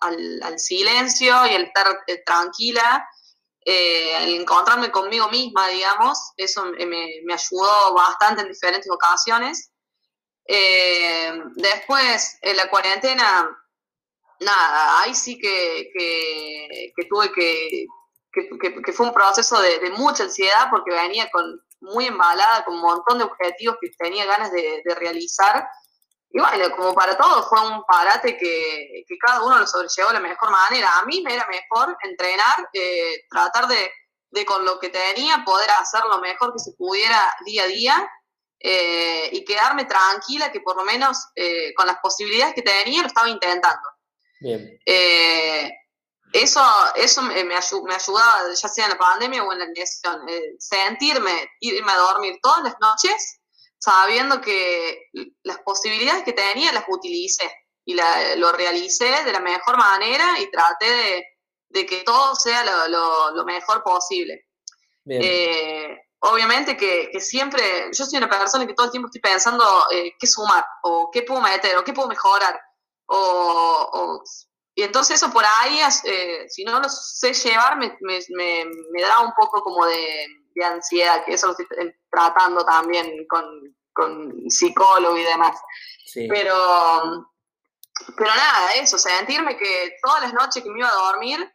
al, 0.00 0.58
silencio 0.60 1.44
y 1.46 1.54
el 1.54 1.64
estar 1.64 2.04
tranquila 2.24 3.04
eh, 3.68 4.16
el 4.22 4.40
encontrarme 4.42 4.92
conmigo 4.92 5.28
misma, 5.28 5.66
digamos, 5.66 6.16
eso 6.36 6.66
me, 6.66 7.34
ayudó 7.34 7.94
bastante 7.94 8.42
en 8.42 8.48
diferentes 8.48 8.88
ocasiones. 8.88 9.72
Eh, 10.46 11.32
después, 11.56 12.38
en 12.42 12.56
la 12.56 12.70
cuarentena, 12.70 13.58
nada, 14.38 15.00
ahí 15.02 15.16
sí 15.16 15.36
que, 15.36 15.90
tuve 17.10 17.32
que, 17.32 17.86
que, 18.32 18.92
fue 18.92 19.06
un 19.06 19.12
proceso 19.12 19.60
de, 19.60 19.90
mucha 19.90 20.22
ansiedad 20.22 20.68
porque 20.70 20.94
venía 20.94 21.28
con 21.32 21.60
muy 21.80 22.06
embalada, 22.06 22.64
con 22.64 22.74
un 22.74 22.82
montón 22.82 23.18
de 23.18 23.24
objetivos 23.24 23.78
que 23.80 23.90
tenía 23.98 24.26
ganas 24.26 24.52
de, 24.52 24.80
de 24.84 24.94
realizar 24.94 25.66
y 26.36 26.38
bueno, 26.38 26.70
como 26.76 26.94
para 26.94 27.16
todos, 27.16 27.48
fue 27.48 27.58
un 27.66 27.82
parate 27.84 28.36
que, 28.36 29.06
cada 29.18 29.42
uno 29.42 29.58
lo 29.58 29.66
sobrellevó 29.66 30.08
de 30.08 30.14
la 30.14 30.20
mejor 30.20 30.50
manera. 30.50 30.98
A 30.98 31.06
mí 31.06 31.22
me 31.22 31.32
era 31.32 31.46
mejor 31.48 31.96
entrenar, 32.02 32.68
eh, 32.74 33.24
tratar 33.30 33.66
de, 33.66 34.44
con 34.44 34.62
lo 34.62 34.78
que 34.78 34.90
tenía 34.90 35.42
poder 35.46 35.70
hacer 35.80 36.02
lo 36.04 36.20
mejor 36.20 36.52
que 36.52 36.58
se 36.58 36.72
pudiera 36.72 37.18
día 37.46 37.62
a 37.62 37.66
día 37.68 38.10
eh, 38.60 39.30
y 39.32 39.46
quedarme 39.46 39.86
tranquila 39.86 40.52
que 40.52 40.60
por 40.60 40.76
lo 40.76 40.84
menos 40.84 41.26
eh, 41.36 41.72
con 41.72 41.86
las 41.86 41.96
posibilidades 42.02 42.54
que 42.54 42.60
tenía 42.60 43.00
lo 43.00 43.08
estaba 43.08 43.30
intentando. 43.30 43.88
Bien. 44.38 44.78
eso 46.34 46.62
eso 46.96 47.22
me, 47.22 47.44
me, 47.44 47.54
ayudaba, 47.54 48.42
ya 48.54 48.68
sea 48.68 48.84
en 48.84 48.90
la 48.90 48.98
pandemia 48.98 49.42
o 49.42 49.54
en 49.54 49.60
la 49.60 49.66
lesión, 49.74 50.20
sentirme, 50.58 51.50
irme 51.60 51.92
a 51.92 51.96
dormir 51.96 52.38
todas 52.42 52.62
las 52.62 52.76
noches 52.78 53.40
sabiendo 53.78 54.40
que 54.40 55.10
las 55.42 55.58
posibilidades 55.58 56.24
que 56.24 56.32
tenía 56.32 56.72
las 56.72 56.84
utilicé 56.88 57.50
y 57.84 57.94
lo 57.94 58.52
realicé 58.52 59.24
de 59.24 59.32
la 59.32 59.40
mejor 59.40 59.76
manera 59.76 60.40
y 60.40 60.50
traté 60.50 61.24
de, 61.68 61.86
que 61.86 62.02
todo 62.02 62.34
sea 62.34 62.64
lo, 62.88 63.44
mejor 63.44 63.82
posible. 63.82 64.46
Eh, 65.08 65.96
obviamente 66.20 66.76
que, 66.76 67.20
siempre, 67.20 67.90
yo 67.96 68.04
soy 68.04 68.18
una 68.18 68.28
persona 68.28 68.66
que 68.66 68.74
todo 68.74 68.86
el 68.86 68.92
tiempo 68.92 69.08
estoy 69.08 69.20
pensando 69.20 69.64
eh, 69.92 70.12
qué 70.18 70.26
sumar, 70.26 70.66
o 70.82 71.10
qué 71.12 71.22
puedo 71.22 71.40
meter, 71.40 71.76
o 71.76 71.84
qué 71.84 71.92
puedo 71.92 72.08
mejorar. 72.08 72.58
O, 73.08 74.20
y 74.74 74.82
entonces 74.82 75.16
eso 75.16 75.32
por 75.32 75.44
ahí, 75.44 75.78
eh, 76.04 76.46
si 76.48 76.64
no 76.64 76.80
lo 76.80 76.88
sé 76.88 77.32
llevar, 77.34 77.78
me, 77.78 77.96
me 78.00 79.02
da 79.02 79.20
un 79.20 79.32
poco 79.32 79.62
como 79.62 79.86
de, 79.86 80.26
de 80.56 80.64
ansiedad, 80.64 81.24
que 81.24 81.34
eso 81.34 81.46
lo 81.46 81.52
estoy 81.52 81.66
tratando 82.10 82.64
también 82.64 83.26
con, 83.28 83.44
con 83.92 84.50
psicólogo 84.50 85.16
y 85.16 85.22
demás. 85.22 85.60
Pero, 86.14 87.30
pero 88.16 88.30
nada, 88.30 88.72
eso, 88.74 88.98
sentirme 88.98 89.56
que 89.56 89.96
todas 90.02 90.22
las 90.22 90.32
noches 90.32 90.62
que 90.62 90.70
me 90.70 90.78
iba 90.78 90.88
a 90.88 91.12
dormir 91.12 91.52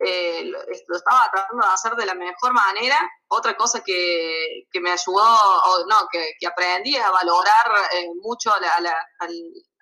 eh, 0.00 0.44
lo, 0.46 0.58
estaba 0.96 1.30
tratando 1.30 1.64
de 1.64 1.72
hacer 1.72 1.94
de 1.94 2.06
la 2.06 2.14
mejor 2.14 2.52
manera. 2.52 2.98
Otra 3.28 3.56
cosa 3.56 3.82
que, 3.84 4.64
me 4.80 4.90
ayudó, 4.90 5.22
o 5.22 5.86
no, 5.86 6.08
que, 6.10 6.46
aprendí 6.46 6.96
es 6.96 7.04
a 7.04 7.10
valorar 7.10 7.70
eh, 7.92 8.08
mucho 8.20 8.52
a 8.52 8.60
la, 8.60 8.72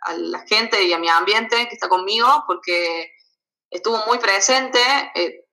a 0.04 0.12
la, 0.12 0.44
gente 0.46 0.82
y 0.82 0.92
a 0.92 0.98
mi 0.98 1.08
ambiente 1.08 1.68
que 1.68 1.74
está 1.74 1.88
conmigo, 1.88 2.44
porque 2.46 3.10
estuvo 3.70 3.96
muy 4.06 4.18
presente. 4.18 4.80
Eh, 5.14 5.47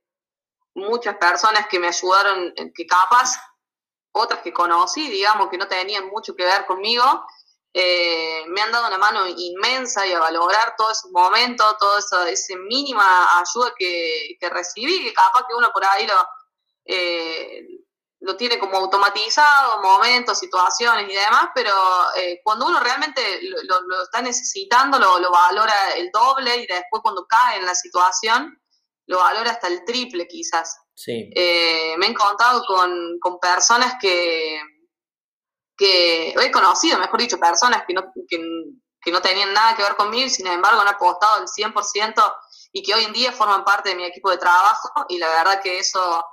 muchas 0.76 1.16
personas 1.18 1.68
que 1.68 1.80
me 1.80 1.88
ayudaron, 1.88 2.54
eh, 2.56 2.72
que 2.74 2.86
capaz, 2.86 3.38
otras 4.12 4.42
que 4.42 4.54
conocí, 4.54 5.10
digamos, 5.10 5.50
que 5.50 5.58
no 5.58 5.68
tenían 5.68 6.08
mucho 6.08 6.36
que 6.36 6.46
ver 6.46 6.66
conmigo, 6.66 7.26
eh, 7.74 8.46
me 8.48 8.62
han 8.62 8.72
dado 8.72 8.88
una 8.88 8.98
mano 8.98 9.28
inmensa 9.28 10.06
y 10.08 10.14
a 10.14 10.20
valorar 10.20 10.76
todo 10.78 10.92
ese 10.92 11.10
momento, 11.12 11.76
toda 11.78 12.00
esa, 12.30 12.56
mínima 12.56 13.40
ayuda 13.40 13.74
que, 13.78 14.38
recibí, 14.50 15.04
que 15.04 15.14
capaz 15.14 15.46
que 15.48 15.56
uno 15.56 15.70
por 15.74 15.84
ahí 15.84 16.08
lo, 16.08 16.28
eh, 16.86 17.68
lo 18.22 18.38
tiene 18.38 18.58
como 18.58 18.78
automatizado, 18.78 19.82
momentos, 19.82 20.40
situaciones 20.40 21.10
y 21.10 21.14
demás, 21.14 21.50
pero 21.54 21.74
cuando 22.44 22.68
uno 22.68 22.80
realmente 22.80 23.42
lo, 23.42 24.04
está 24.04 24.22
necesitando, 24.22 24.98
lo, 24.98 25.20
lo, 25.20 25.30
valora 25.30 25.96
el 25.96 26.10
doble 26.12 26.56
y 26.56 26.68
después 26.68 27.02
cuando 27.04 27.28
cae 27.28 27.58
en 27.58 27.66
la 27.66 27.76
situación, 27.76 28.58
lo 29.08 29.20
valora 29.20 29.52
hasta 29.52 29.68
el 29.68 29.84
triple 29.86 30.28
quizás. 30.28 30.78
Sí. 30.94 31.30
Eh, 31.36 31.96
me 31.98 32.08
he 32.08 32.10
encontrado 32.10 32.64
con, 32.66 33.40
personas 33.40 33.96
que, 34.00 34.62
que 35.78 36.30
he 36.30 36.52
conocido, 36.52 37.00
mejor 37.00 37.20
dicho, 37.20 37.38
personas 37.38 37.84
que 37.88 37.94
no, 37.94 38.04
que, 38.28 39.12
no 39.12 39.22
tenían 39.22 39.54
nada 39.54 39.76
que 39.76 39.84
ver 39.84 39.96
conmigo 39.96 40.26
y 40.26 40.30
sin 40.30 40.48
embargo 40.48 40.82
han 40.82 40.88
apostado 40.88 41.42
el 41.42 41.48
100% 41.48 42.36
y 42.72 42.82
que 42.82 42.94
hoy 42.94 43.04
en 43.04 43.14
día 43.14 43.32
forman 43.32 43.64
parte 43.64 43.90
de 43.90 43.96
mi 43.96 44.04
equipo 44.04 44.32
de 44.32 44.38
trabajo 44.38 45.06
y 45.10 45.20
la 45.20 45.30
verdad 45.30 45.62
que 45.62 45.78
eso 45.78 46.26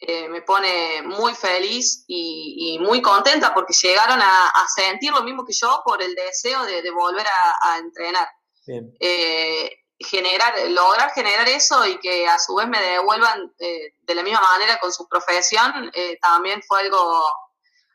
eh, 0.00 0.28
me 0.28 0.42
pone 0.42 1.02
muy 1.02 1.34
feliz 1.34 2.04
y, 2.06 2.78
muy 2.80 3.02
contenta 3.02 3.52
porque 3.52 3.72
llegaron 3.72 4.20
a, 4.20 4.66
sentir 4.74 5.12
lo 5.12 5.22
mismo 5.22 5.44
que 5.44 5.52
yo 5.52 5.82
por 5.84 6.02
el 6.02 6.14
deseo 6.14 6.64
de, 6.64 6.90
volver 6.90 7.26
a, 7.62 7.78
entrenar. 7.78 8.28
Bien. 8.66 8.92
Eh, 9.00 9.70
generar, 9.98 10.54
lograr 10.70 11.10
generar 11.12 11.48
eso 11.48 11.86
y 11.86 11.98
que 11.98 12.26
a 12.26 12.38
su 12.38 12.54
vez 12.54 12.68
me 12.68 12.80
devuelvan 12.80 13.52
eh, 13.58 13.94
de 14.02 14.14
la 14.14 14.22
misma 14.22 14.40
manera 14.40 14.78
con 14.80 14.92
su 14.92 15.08
profesión, 15.08 15.90
eh, 15.94 16.18
también 16.20 16.62
fue 16.62 16.80
algo, 16.80 17.24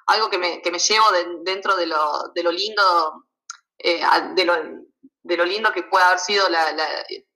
algo 0.07 0.29
que, 0.29 0.37
me, 0.37 0.61
que 0.61 0.71
me 0.71 0.79
llevo 0.79 1.05
dentro 1.43 1.75
de 1.75 1.87
lo, 1.87 2.31
de 2.35 2.43
lo 2.43 2.51
lindo, 2.51 3.25
eh, 3.77 4.01
de, 4.35 4.45
lo, 4.45 4.55
de 5.23 5.37
lo 5.37 5.45
lindo 5.45 5.71
que 5.71 5.83
puede 5.83 6.03
haber 6.05 6.19
sido 6.19 6.49
la, 6.49 6.65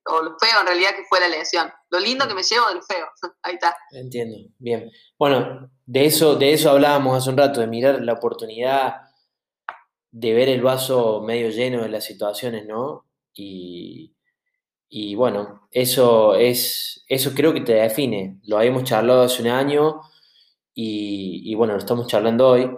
o 0.06 0.22
lo 0.22 0.38
feo 0.38 0.60
en 0.62 0.68
realidad 0.68 0.96
que 0.96 1.06
fue 1.08 1.20
la 1.20 1.30
lesión. 1.30 1.72
Lo 1.90 2.00
lindo 2.00 2.28
que 2.28 2.34
me 2.34 2.44
llevo 2.44 2.68
del 2.68 2.84
feo. 2.84 3.08
Ahí 3.44 3.56
está. 3.56 3.76
Entiendo, 3.92 4.38
bien. 4.58 4.92
Bueno, 5.18 5.70
de 5.86 6.06
eso, 6.06 6.36
de 6.36 6.54
eso 6.54 6.72
hablábamos 6.72 7.18
hace 7.18 7.30
un 7.30 7.38
rato, 7.38 7.62
de 7.62 7.68
mirar 7.68 8.02
la 8.02 8.14
oportunidad 8.14 9.08
de 10.12 10.34
ver 10.34 10.50
el 10.50 10.62
vaso 10.62 11.22
medio 11.22 11.50
lleno 11.50 11.84
de 11.84 11.90
las 11.90 12.06
situaciones, 12.06 12.66
¿no? 12.66 13.06
Y, 13.34 14.17
y 14.90 15.16
bueno, 15.16 15.68
eso 15.72 16.36
es, 16.36 17.04
eso 17.08 17.32
creo 17.36 17.54
que 17.54 17.62
te 17.62 17.74
define. 17.74 18.40
Lo 18.44 18.58
habíamos 18.58 18.84
charlado 18.84 19.24
hace 19.24 19.42
un 19.42 19.50
año 19.50 20.02
y, 20.74 21.54
bueno, 21.56 21.74
lo 21.74 21.80
estamos 21.80 22.08
charlando 22.08 22.48
hoy. 22.48 22.70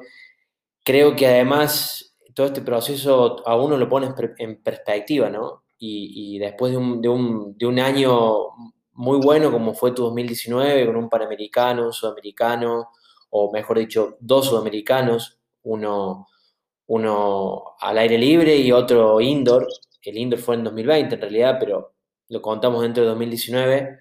Creo 0.83 1.15
que 1.15 1.27
además 1.27 2.15
todo 2.33 2.47
este 2.47 2.61
proceso 2.61 3.47
a 3.47 3.55
uno 3.57 3.77
lo 3.77 3.89
pone 3.89 4.09
en 4.37 4.61
perspectiva, 4.63 5.29
¿no? 5.29 5.63
Y, 5.77 6.39
después 6.39 6.71
de 6.73 6.77
un, 6.77 7.01
de, 7.01 7.09
un, 7.09 7.57
de 7.57 7.65
un, 7.65 7.79
año 7.79 8.49
muy 8.93 9.17
bueno 9.19 9.51
como 9.51 9.73
fue 9.73 9.91
tu 9.91 10.03
2019, 10.03 10.87
con 10.87 10.95
un 10.97 11.09
panamericano, 11.09 11.85
un 11.87 11.93
sudamericano, 11.93 12.89
o 13.29 13.51
mejor 13.51 13.79
dicho, 13.79 14.17
dos 14.19 14.47
sudamericanos, 14.47 15.39
uno, 15.63 16.27
uno 16.87 17.63
al 17.79 17.97
aire 17.97 18.17
libre 18.17 18.57
y 18.57 18.71
otro 18.71 19.21
indoor. 19.21 19.67
El 20.01 20.17
indoor 20.17 20.41
fue 20.41 20.55
en 20.55 20.63
2020 20.65 21.15
en 21.15 21.21
realidad, 21.21 21.57
pero 21.59 21.93
lo 22.29 22.41
contamos 22.41 22.81
dentro 22.81 23.03
de 23.03 23.09
2019, 23.09 23.99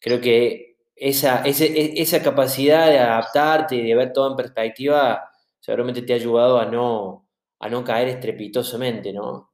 creo 0.00 0.20
que 0.20 0.76
esa, 0.96 1.44
e, 1.44 2.00
esa 2.00 2.22
capacidad 2.22 2.88
de 2.88 2.98
adaptarte 2.98 3.76
y 3.76 3.86
de 3.86 3.94
ver 3.94 4.12
todo 4.12 4.30
en 4.30 4.36
perspectiva 4.36 5.30
seguramente 5.60 6.02
te 6.02 6.12
ha 6.12 6.16
ayudado 6.16 6.58
a 6.58 6.66
no, 6.66 7.28
a 7.58 7.68
no 7.68 7.82
caer 7.82 8.08
estrepitosamente, 8.08 9.12
¿no? 9.12 9.52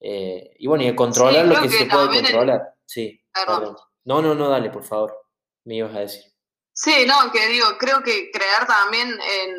Eh, 0.00 0.56
y 0.58 0.66
bueno, 0.66 0.82
y 0.82 0.88
a 0.88 0.96
controlar 0.96 1.46
lo 1.46 1.60
que, 1.60 1.68
se 1.68 1.86
puede 1.86 2.20
controlar. 2.20 2.74
Sí, 2.84 3.20
perdón. 3.32 3.76
No, 4.04 4.20
no, 4.20 4.34
no, 4.34 4.48
dale, 4.48 4.70
por 4.70 4.82
favor. 4.82 5.16
Me 5.64 5.76
ibas 5.76 5.94
a 5.94 6.00
decir. 6.00 6.31
Sí, 6.74 7.04
no, 7.06 7.30
que 7.30 7.48
digo, 7.48 7.76
creo 7.78 8.02
que 8.02 8.30
creer 8.30 8.66
también 8.66 9.18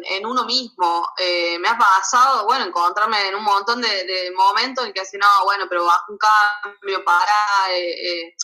en, 0.10 0.26
uno 0.26 0.46
mismo. 0.46 1.10
Eh, 1.18 1.58
me 1.60 1.70
ha 1.70 1.78
pasado, 1.78 2.46
bueno, 2.46 2.66
encontrarme 2.66 3.28
en 3.28 3.36
un 3.36 3.44
montón 3.44 3.82
de, 3.82 4.32
momentos 4.36 4.86
en 4.86 4.94
que 4.94 5.02
así, 5.02 5.18
no, 5.18 5.28
bueno, 5.46 5.66
pero 5.70 5.86
bajo 5.86 6.12
un 6.12 6.18
cambio, 6.18 7.04
para, 7.06 7.72
eh, 7.72 7.92
eh, 7.92 8.36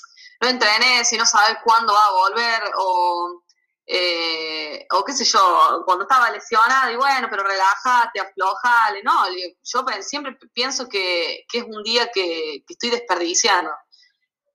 no 0.42 0.50
entrené 0.50 1.04
si 1.04 1.18
no 1.18 1.26
sabes 1.26 1.58
cuándo 1.64 1.94
va 1.94 2.04
a 2.06 2.12
volver, 2.12 2.72
o 2.78 3.44
eh, 3.92 4.86
o 4.92 5.04
qué 5.04 5.14
sé 5.14 5.26
yo, 5.26 5.82
cuando 5.84 6.04
estaba 6.04 6.30
lesionada, 6.30 6.92
y 6.92 6.96
bueno, 6.96 7.28
pero 7.28 7.42
relájate, 7.44 8.20
aflojale, 8.20 9.02
no, 9.02 9.26
yo 9.34 9.84
siempre 10.02 10.38
pienso 10.54 10.88
que, 10.88 11.44
es 11.52 11.64
un 11.64 11.82
día 11.82 12.12
que, 12.14 12.64
estoy 12.70 12.92
desperdiciando. 12.92 13.72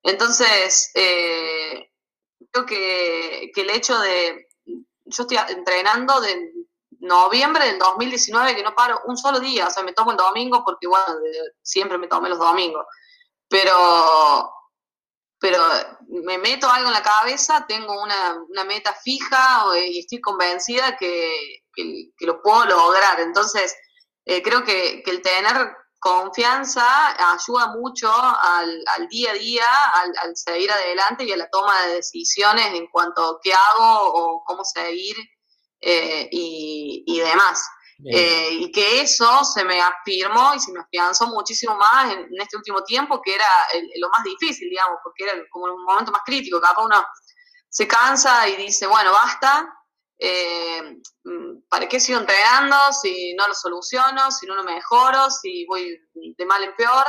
Entonces, 0.04 0.92
eh, 0.94 1.90
creo 2.54 2.66
que, 2.66 3.52
el 3.54 3.70
hecho 3.70 3.98
de, 3.98 4.48
yo 4.64 5.22
estoy 5.22 5.36
entrenando 5.48 6.20
de 6.20 6.52
noviembre 7.00 7.66
del 7.66 7.78
2019 7.78 8.54
que 8.54 8.62
no 8.62 8.74
paro 8.74 9.00
un 9.06 9.16
solo 9.16 9.40
día, 9.40 9.66
o 9.66 9.70
sea, 9.70 9.82
me 9.82 9.92
tomo 9.92 10.12
el 10.12 10.16
domingo 10.16 10.62
porque, 10.64 10.86
bueno, 10.86 11.04
siempre 11.62 11.98
me 11.98 12.06
tomé 12.06 12.28
los 12.28 12.38
domingos, 12.38 12.86
pero 13.48 14.50
pero 15.40 15.58
me 16.08 16.38
meto 16.38 16.70
algo 16.70 16.88
en 16.88 16.94
la 16.94 17.02
cabeza, 17.02 17.66
tengo 17.68 18.00
una, 18.02 18.64
meta 18.64 18.94
fija 18.94 19.66
y 19.86 19.98
estoy 19.98 20.18
convencida 20.18 20.96
que, 20.96 21.62
lo 22.20 22.40
puedo 22.40 22.64
lograr. 22.64 23.20
Entonces, 23.20 23.76
eh, 24.24 24.42
creo 24.42 24.64
que, 24.64 25.02
el 25.04 25.20
tener 25.20 25.76
confianza 26.04 26.84
ayuda 27.32 27.68
mucho 27.68 28.12
al, 28.12 29.08
día 29.08 29.30
a 29.30 29.34
día, 29.34 29.64
al, 30.22 30.36
seguir 30.36 30.70
adelante 30.70 31.24
y 31.24 31.32
a 31.32 31.36
la 31.38 31.48
toma 31.48 31.80
de 31.86 31.94
decisiones 31.94 32.74
en 32.74 32.88
cuanto 32.88 33.24
a 33.24 33.38
qué 33.42 33.54
hago 33.54 34.12
o 34.12 34.44
cómo 34.44 34.62
seguir 34.64 35.16
eh, 35.80 36.28
y, 36.30 37.04
y 37.06 37.20
demás. 37.20 37.66
Eh, 38.04 38.48
y 38.50 38.70
que 38.70 39.00
eso 39.00 39.44
se 39.44 39.64
me 39.64 39.80
afirmó 39.80 40.52
y 40.54 40.60
se 40.60 40.72
me 40.72 40.80
afianzó 40.80 41.26
muchísimo 41.28 41.74
más 41.76 42.12
en, 42.12 42.28
este 42.38 42.58
último 42.58 42.82
tiempo, 42.84 43.22
que 43.22 43.34
era 43.34 43.48
lo 43.96 44.10
más 44.10 44.22
difícil, 44.24 44.68
digamos, 44.68 44.98
porque 45.02 45.24
era 45.24 45.32
como 45.48 45.72
un 45.72 45.84
momento 45.84 46.12
más 46.12 46.22
crítico. 46.26 46.60
Capaz 46.60 46.84
uno 46.84 47.02
se 47.70 47.88
cansa 47.88 48.46
y 48.46 48.56
dice, 48.56 48.86
bueno, 48.86 49.10
basta, 49.10 49.72
eh, 50.18 50.98
¿para 51.68 51.88
qué 51.88 51.98
sigo 52.00 52.20
entrenando 52.20 52.76
si 53.00 53.34
no 53.34 53.48
lo 53.48 53.54
soluciono, 53.54 54.30
si 54.30 54.46
no 54.46 54.54
lo 54.54 54.64
mejoro, 54.64 55.30
si 55.30 55.66
voy 55.66 55.98
de 56.14 56.46
mal 56.46 56.62
en 56.62 56.74
peor? 56.76 57.04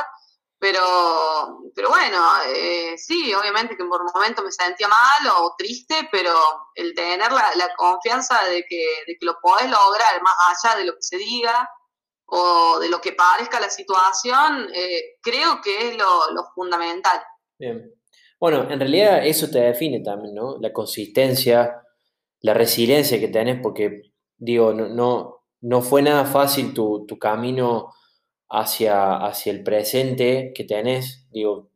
Pero, 0.58 1.60
pero 1.74 1.90
bueno, 1.90 2.18
eh, 2.46 2.94
sí, 2.96 3.32
obviamente 3.34 3.76
que 3.76 3.84
por 3.84 4.00
un 4.00 4.10
momento 4.12 4.42
me 4.42 4.50
sentía 4.50 4.88
mal 4.88 5.32
o 5.38 5.54
triste, 5.56 6.08
pero 6.10 6.32
el 6.74 6.94
tener 6.94 7.30
la, 7.30 7.74
confianza 7.76 8.42
de 8.44 8.64
que, 8.66 8.84
de 9.06 9.18
que, 9.18 9.26
lo 9.26 9.36
podés 9.42 9.70
lograr 9.70 10.22
más 10.22 10.34
allá 10.64 10.78
de 10.78 10.86
lo 10.86 10.92
que 10.92 11.02
se 11.02 11.18
diga 11.18 11.68
o 12.24 12.78
de 12.80 12.88
lo 12.88 13.00
que 13.02 13.12
parezca 13.12 13.60
la 13.60 13.68
situación, 13.68 14.68
eh, 14.74 15.18
creo 15.20 15.60
que 15.62 15.88
es 15.88 15.96
lo, 15.98 16.30
lo, 16.32 16.44
fundamental. 16.54 17.20
Bien. 17.58 17.92
Bueno, 18.40 18.70
en 18.70 18.80
realidad 18.80 19.26
eso 19.26 19.50
te 19.50 19.60
define 19.60 20.00
también, 20.00 20.34
¿no? 20.34 20.56
La 20.58 20.72
consistencia, 20.72 21.85
la 22.40 22.54
resiliencia 22.54 23.20
que 23.20 23.28
tenés, 23.28 23.60
porque, 23.62 24.02
digo, 24.38 24.72
no, 24.72 24.88
no, 24.88 25.44
no 25.60 25.82
fue 25.82 26.02
nada 26.02 26.24
fácil 26.24 26.74
tu, 26.74 27.06
tu 27.06 27.18
camino 27.18 27.92
hacia, 28.48 29.16
hacia 29.16 29.52
el 29.52 29.62
presente 29.62 30.52
que 30.54 30.64
tenés. 30.64 31.26
Digo, 31.30 31.70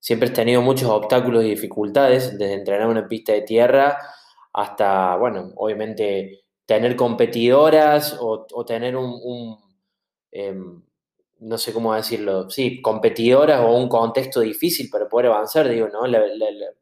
siempre 0.00 0.28
has 0.28 0.34
tenido 0.34 0.62
muchos 0.62 0.88
obstáculos 0.90 1.44
y 1.44 1.50
dificultades, 1.50 2.38
desde 2.38 2.54
entrenar 2.54 2.88
una 2.88 3.08
pista 3.08 3.32
de 3.32 3.42
tierra 3.42 3.98
hasta, 4.52 5.16
bueno, 5.16 5.52
obviamente 5.56 6.44
tener 6.66 6.96
competidoras 6.96 8.16
o, 8.20 8.46
tener 8.64 8.96
un, 8.96 9.58
em, 10.30 10.82
no 11.40 11.58
sé 11.58 11.72
cómo 11.72 11.94
decirlo, 11.94 12.48
sí, 12.50 12.80
competidoras 12.80 13.60
o 13.60 13.76
un 13.76 13.88
contexto 13.88 14.40
difícil 14.40 14.88
para 14.90 15.08
poder 15.08 15.26
avanzar, 15.26 15.68
digo, 15.68 15.88
¿no? 15.88 16.02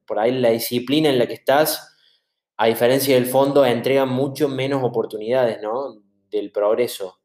por 0.06 0.18
ahí 0.18 0.32
la 0.32 0.50
disciplina 0.50 1.08
en 1.08 1.18
la 1.18 1.26
que 1.26 1.34
estás, 1.34 1.91
a 2.62 2.66
diferencia 2.66 3.14
del 3.16 3.26
fondo, 3.26 3.64
entrega 3.64 4.06
mucho 4.06 4.48
menos 4.48 4.84
oportunidades, 4.84 5.60
¿no? 5.60 6.02
Del 6.30 6.52
progreso 6.52 7.18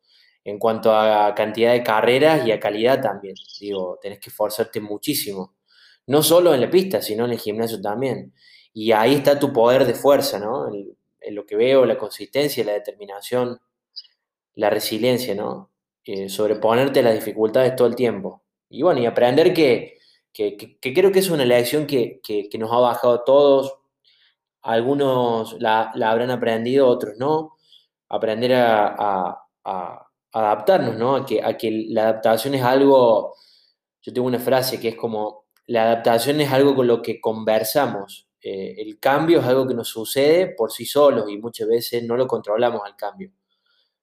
en 0.44 0.58
cuanto 0.60 0.96
a 0.96 1.36
cantidad 1.36 1.74
de 1.74 1.84
carreras 1.84 2.48
y 2.48 2.52
a 2.52 2.60
calidad 2.60 3.02
también. 3.02 3.36
Digo, 3.60 4.00
tenés 4.02 4.20
que 4.20 4.30
esforzarte 4.30 4.80
muchísimo. 4.80 5.58
No 6.08 6.24
solo 6.24 6.56
en 6.56 6.62
la 6.62 6.70
pista, 6.70 7.02
sino 7.02 7.26
en 7.26 7.32
el 7.32 7.38
gimnasio 7.38 7.82
también. 7.82 8.34
Y 8.74 8.94
ahí 8.94 9.16
está 9.16 9.38
tu 9.38 9.52
poder 9.54 9.86
de 9.86 9.94
fuerza, 9.94 10.40
¿no? 10.40 10.74
En, 10.74 11.36
lo 11.36 11.46
que 11.46 11.58
veo, 11.58 11.86
la 11.86 11.98
consistencia, 11.98 12.64
la 12.64 12.72
determinación, 12.72 13.60
la 14.56 14.70
resiliencia, 14.70 15.36
¿no? 15.36 15.70
Eh, 16.06 16.30
sobreponerte 16.30 17.02
a 17.02 17.04
las 17.04 17.16
dificultades 17.16 17.76
todo 17.76 17.90
el 17.90 17.96
tiempo. 17.96 18.44
Y 18.70 18.82
bueno, 18.82 19.02
y 19.02 19.06
aprender 19.06 19.54
que, 19.54 19.98
creo 20.34 21.12
que 21.12 21.20
es 21.20 21.30
una 21.30 21.46
lección 21.46 21.86
que, 21.86 22.22
nos 22.58 22.72
ha 22.72 22.80
bajado 22.80 23.14
a 23.14 23.26
todos. 23.26 23.76
Algunos 24.68 25.58
la, 25.60 25.92
habrán 26.06 26.32
aprendido, 26.32 26.88
otros 26.88 27.16
no. 27.18 27.58
Aprender 28.10 28.54
a 28.56 29.48
adaptarnos, 30.32 30.96
¿no? 30.98 31.16
A 31.16 31.26
que, 31.26 31.42
a 31.44 31.58
que 31.58 31.86
la 31.90 32.04
adaptación 32.04 32.54
es 32.56 32.64
algo, 32.64 33.36
yo 34.02 34.14
tengo 34.14 34.28
una 34.28 34.40
frase 34.40 34.80
que 34.80 34.90
es 34.90 34.96
como, 34.96 35.46
la 35.68 35.84
adaptación 35.84 36.42
es 36.42 36.52
algo 36.52 36.76
con 36.76 36.88
lo 36.88 37.02
que 37.02 37.20
conversamos, 37.20 38.28
eh, 38.42 38.76
el 38.78 39.00
cambio 39.00 39.40
es 39.40 39.46
algo 39.46 39.68
que 39.68 39.74
nos 39.74 39.90
sucede 39.90 40.54
por 40.56 40.72
sí 40.72 40.86
solos 40.86 41.30
y 41.30 41.38
muchas 41.38 41.68
veces 41.68 42.04
no 42.04 42.16
lo 42.16 42.28
controlamos 42.28 42.82
al 42.86 42.96
cambio. 42.96 43.32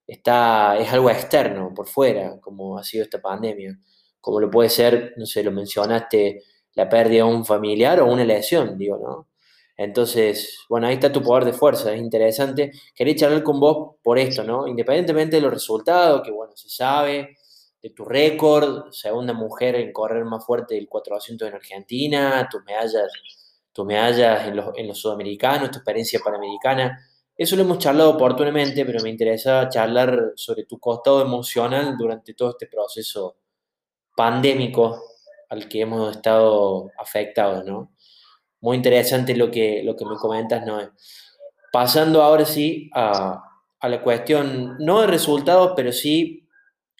Está, 0.06 0.76
es 0.78 0.92
algo 0.92 1.10
externo, 1.10 1.72
por 1.74 1.86
fuera, 1.86 2.40
como 2.40 2.78
ha 2.78 2.84
sido 2.84 3.04
esta 3.04 3.20
pandemia, 3.22 3.78
como 4.20 4.40
lo 4.40 4.50
puede 4.50 4.68
ser, 4.68 5.14
no 5.16 5.26
sé, 5.26 5.42
lo 5.42 5.52
mencionaste, 5.52 6.42
la 6.74 6.88
pérdida 6.88 7.24
de 7.24 7.32
un 7.32 7.44
familiar 7.44 8.00
o 8.00 8.06
una 8.06 8.24
lesión, 8.24 8.76
digo, 8.78 8.98
¿no? 8.98 9.28
Entonces, 9.76 10.58
bueno, 10.68 10.86
ahí 10.86 10.94
está 10.94 11.10
tu 11.12 11.22
poder 11.22 11.44
de 11.44 11.52
fuerza, 11.52 11.92
es 11.92 12.00
interesante. 12.00 12.72
Quería 12.94 13.16
charlar 13.16 13.42
con 13.42 13.58
vos 13.58 13.96
por 14.02 14.18
esto, 14.18 14.44
¿no? 14.44 14.68
Independientemente 14.68 15.36
de 15.36 15.42
los 15.42 15.52
resultados, 15.52 16.22
que 16.22 16.30
bueno, 16.30 16.52
se 16.56 16.68
sabe, 16.68 17.36
de 17.82 17.90
tu 17.90 18.04
récord, 18.04 18.90
segunda 18.92 19.32
mujer 19.34 19.74
en 19.76 19.92
correr 19.92 20.24
más 20.24 20.44
fuerte 20.46 20.74
del 20.74 20.88
400 20.88 21.48
en 21.48 21.54
Argentina, 21.54 22.48
tus 22.50 22.62
medallas, 22.64 23.12
tus 23.72 23.84
medallas 23.84 24.46
en 24.48 24.56
los, 24.56 24.70
en 24.76 24.88
los 24.88 24.98
sudamericanos, 24.98 25.70
tu 25.70 25.78
experiencia 25.78 26.20
panamericana. 26.24 26.98
Eso 27.36 27.56
lo 27.56 27.62
hemos 27.62 27.78
charlado 27.78 28.10
oportunamente, 28.10 28.86
pero 28.86 29.02
me 29.02 29.10
interesa 29.10 29.68
charlar 29.68 30.32
sobre 30.36 30.64
tu 30.64 30.78
costado 30.78 31.20
emocional 31.20 31.96
durante 31.98 32.32
todo 32.34 32.50
este 32.50 32.68
proceso 32.68 33.36
pandémico 34.16 35.02
al 35.50 35.68
que 35.68 35.82
hemos 35.82 36.16
estado 36.16 36.90
afectados, 36.98 37.64
¿no? 37.64 37.93
Muy 38.64 38.78
interesante 38.78 39.36
lo 39.36 39.50
que, 39.50 39.82
lo 39.84 39.94
que 39.94 40.06
me 40.06 40.16
comentas, 40.16 40.64
Noé. 40.64 40.88
Pasando 41.70 42.22
ahora 42.22 42.46
sí 42.46 42.90
a, 42.94 43.42
la 43.82 44.02
cuestión, 44.02 44.78
no 44.78 45.02
de 45.02 45.06
resultados, 45.06 45.74
pero 45.76 45.92
sí 45.92 46.48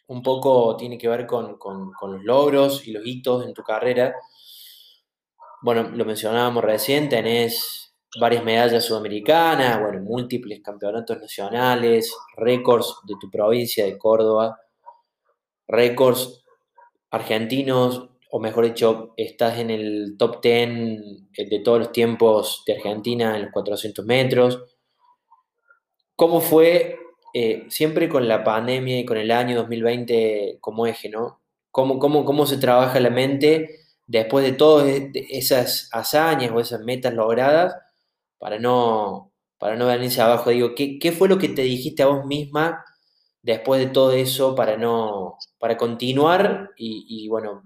un 0.08 0.22
poco 0.22 0.76
tiene 0.76 0.98
que 0.98 1.08
ver 1.08 1.26
con, 1.26 1.56
los 1.58 2.22
logros 2.22 2.86
y 2.86 2.92
los 2.92 3.06
hitos 3.06 3.46
en 3.46 3.54
tu 3.54 3.62
carrera. 3.62 4.14
Bueno, 5.62 5.84
lo 5.84 6.04
mencionábamos 6.04 6.62
recién, 6.62 7.08
tenés 7.08 7.96
varias 8.20 8.44
medallas 8.44 8.84
sudamericanas, 8.84 9.80
bueno, 9.80 10.02
múltiples 10.02 10.60
campeonatos 10.60 11.18
nacionales, 11.18 12.14
récords 12.36 12.94
de 13.04 13.14
tu 13.18 13.30
provincia 13.30 13.86
de 13.86 13.96
Córdoba, 13.96 14.60
récords 15.66 16.44
argentinos, 17.10 18.10
o 18.36 18.40
mejor 18.40 18.64
dicho, 18.64 19.14
estás 19.16 19.60
en 19.60 19.70
el 19.70 20.16
top 20.18 20.42
10 20.42 20.68
eh, 21.34 21.48
de 21.48 21.60
todos 21.60 21.78
los 21.78 21.92
tiempos 21.92 22.64
de 22.66 22.72
Argentina 22.72 23.36
en 23.36 23.42
los 23.44 23.52
400 23.52 24.04
metros. 24.04 24.60
¿Cómo 26.16 26.40
fue 26.40 26.98
eh, 27.32 27.64
siempre 27.68 28.08
con 28.08 28.26
la 28.26 28.42
pandemia 28.42 28.98
y 28.98 29.04
con 29.04 29.18
el 29.18 29.30
año 29.30 29.54
2020 29.58 30.58
como 30.60 30.84
eje, 30.88 31.10
¿no? 31.10 31.42
¿Cómo, 31.70 32.00
cómo, 32.00 32.24
cómo 32.24 32.44
se 32.44 32.56
trabaja 32.56 32.98
la 32.98 33.10
mente 33.10 33.82
después 34.08 34.44
de 34.44 34.50
todas 34.50 34.88
esas 35.30 35.88
hazañas 35.92 36.50
o 36.50 36.58
esas 36.58 36.80
metas 36.80 37.14
logradas 37.14 37.76
para 38.38 38.58
no, 38.58 39.32
para 39.58 39.76
no 39.76 39.86
venirse 39.86 40.20
abajo? 40.20 40.50
Digo, 40.50 40.74
¿qué, 40.74 40.98
¿qué 40.98 41.12
fue 41.12 41.28
lo 41.28 41.38
que 41.38 41.50
te 41.50 41.62
dijiste 41.62 42.02
a 42.02 42.06
vos 42.06 42.26
misma 42.26 42.84
después 43.42 43.78
de 43.78 43.92
todo 43.92 44.10
eso 44.10 44.56
para 44.56 44.76
no, 44.76 45.38
para 45.60 45.76
continuar 45.76 46.70
y 46.76 47.28
bueno, 47.28 47.62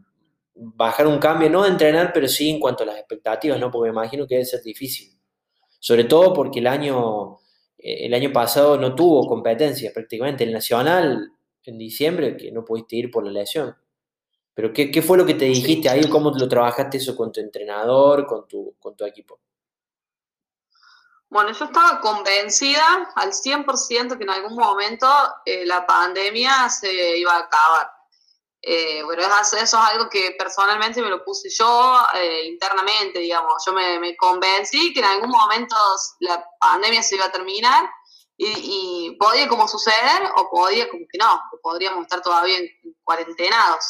bajar 0.60 1.06
un 1.06 1.18
cambio, 1.18 1.48
no 1.48 1.62
de 1.62 1.70
entrenar, 1.70 2.12
pero 2.12 2.26
sí 2.28 2.50
en 2.50 2.60
cuanto 2.60 2.82
a 2.82 2.86
las 2.86 2.98
expectativas, 2.98 3.58
¿no? 3.60 3.70
Porque 3.70 3.90
me 3.90 3.94
imagino 3.94 4.26
que 4.26 4.34
debe 4.34 4.44
ser 4.44 4.62
difícil. 4.62 5.18
Sobre 5.78 6.04
todo 6.04 6.32
porque 6.32 6.58
el 6.58 6.66
año, 6.66 7.38
eh, 7.78 8.06
el 8.06 8.14
año 8.14 8.32
pasado 8.32 8.76
no 8.76 8.94
tuvo 8.94 9.26
competencia 9.28 9.92
prácticamente. 9.94 10.44
El 10.44 10.52
Nacional 10.52 11.32
en 11.62 11.78
diciembre, 11.78 12.36
que 12.36 12.50
no 12.50 12.64
pudiste 12.64 12.96
ir 12.96 13.10
por 13.10 13.24
la 13.24 13.30
lesión. 13.30 13.76
Pero 14.54 14.72
¿qué, 14.72 14.90
qué 14.90 15.02
fue 15.02 15.16
lo 15.18 15.26
que 15.26 15.34
te 15.34 15.44
dijiste 15.44 15.88
ahí? 15.88 16.08
¿Cómo 16.08 16.30
lo 16.30 16.48
trabajaste 16.48 16.96
eso 16.96 17.14
con 17.14 17.30
tu 17.30 17.40
entrenador, 17.40 18.26
con 18.26 18.48
tu, 18.48 18.74
con 18.80 18.96
tu 18.96 19.04
equipo? 19.04 19.40
Bueno, 21.30 21.52
yo 21.52 21.66
estaba 21.66 22.00
convencida 22.00 23.12
al 23.14 23.32
100% 23.32 24.16
que 24.16 24.24
en 24.24 24.30
algún 24.30 24.56
momento 24.56 25.06
eh, 25.44 25.66
la 25.66 25.86
pandemia 25.86 26.68
se 26.70 27.18
iba 27.18 27.34
a 27.34 27.40
acabar 27.40 27.97
Eh, 28.70 29.02
bueno, 29.02 29.22
eso, 29.22 29.56
es 29.56 29.72
algo 29.72 30.10
que 30.10 30.32
personalmente 30.38 31.00
me 31.00 31.08
lo 31.08 31.24
puse 31.24 31.48
yo 31.48 32.02
eh, 32.16 32.44
internamente, 32.48 33.18
digamos. 33.18 33.64
Yo 33.64 33.72
me, 33.72 34.14
convencí 34.14 34.92
que 34.92 35.00
en 35.00 35.06
algún 35.06 35.30
momento 35.30 35.74
la 36.20 36.46
pandemia 36.60 37.02
se 37.02 37.14
iba 37.14 37.24
a 37.24 37.32
terminar 37.32 37.88
y, 38.36 39.16
podía 39.18 39.48
como 39.48 39.66
suceder 39.66 40.30
o 40.36 40.50
podía 40.50 40.86
como 40.90 41.06
que 41.10 41.16
no, 41.16 41.40
podríamos 41.62 42.02
estar 42.02 42.20
todavía 42.20 42.58
en 42.58 42.68
cuarentenados. 43.02 43.86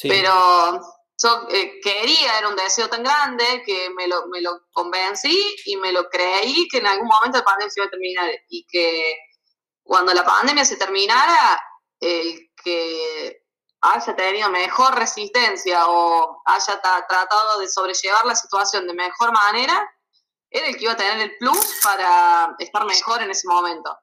Pero 0.00 0.80
yo 1.20 1.48
eh, 1.50 1.80
quería, 1.82 2.38
era 2.38 2.48
un 2.50 2.56
deseo 2.56 2.88
tan 2.88 3.02
grande 3.02 3.64
que 3.66 3.90
me 3.90 4.06
lo, 4.06 4.28
me 4.28 4.40
lo 4.40 4.60
convencí 4.72 5.56
y 5.66 5.76
me 5.76 5.90
lo 5.90 6.08
creí 6.08 6.68
que 6.68 6.78
en 6.78 6.86
algún 6.86 7.08
momento 7.08 7.38
la 7.38 7.44
pandemia 7.44 7.70
se 7.70 7.80
iba 7.80 7.88
a 7.88 7.90
terminar 7.90 8.30
y 8.48 8.64
que 8.64 9.16
cuando 9.82 10.14
la 10.14 10.24
pandemia 10.24 10.64
se 10.64 10.76
terminara, 10.76 11.60
el 11.98 12.52
que 12.62 13.43
haya 13.84 14.16
tenido 14.16 14.50
mejor 14.50 14.94
resistencia 14.94 15.86
o 15.86 16.42
haya 16.46 16.80
tratado 16.80 17.60
de 17.60 17.68
sobrellevar 17.68 18.24
la 18.24 18.34
situación 18.34 18.86
de 18.86 18.94
mejor 18.94 19.32
manera, 19.32 19.86
era 20.50 20.68
el 20.68 20.76
que 20.76 20.84
iba 20.84 20.92
a 20.92 20.96
tener 20.96 21.20
el 21.20 21.36
plus 21.36 21.80
para 21.82 22.54
estar 22.58 22.84
mejor 22.86 23.22
en 23.22 23.30
ese 23.30 23.46
momento. 23.46 23.96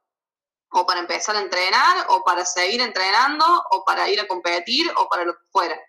O 0.73 0.85
para 0.85 0.99
empezar 0.99 1.35
a 1.35 1.41
entrenar, 1.41 2.05
o 2.09 2.23
para 2.23 2.45
seguir 2.45 2.79
entrenando, 2.81 3.45
o 3.71 3.83
para 3.83 4.07
ir 4.07 4.19
a 4.21 4.27
competir, 4.27 4.91
o 4.97 5.07
para 5.09 5.25
lo 5.25 5.33
que 5.33 5.45
fuera. 5.51 5.79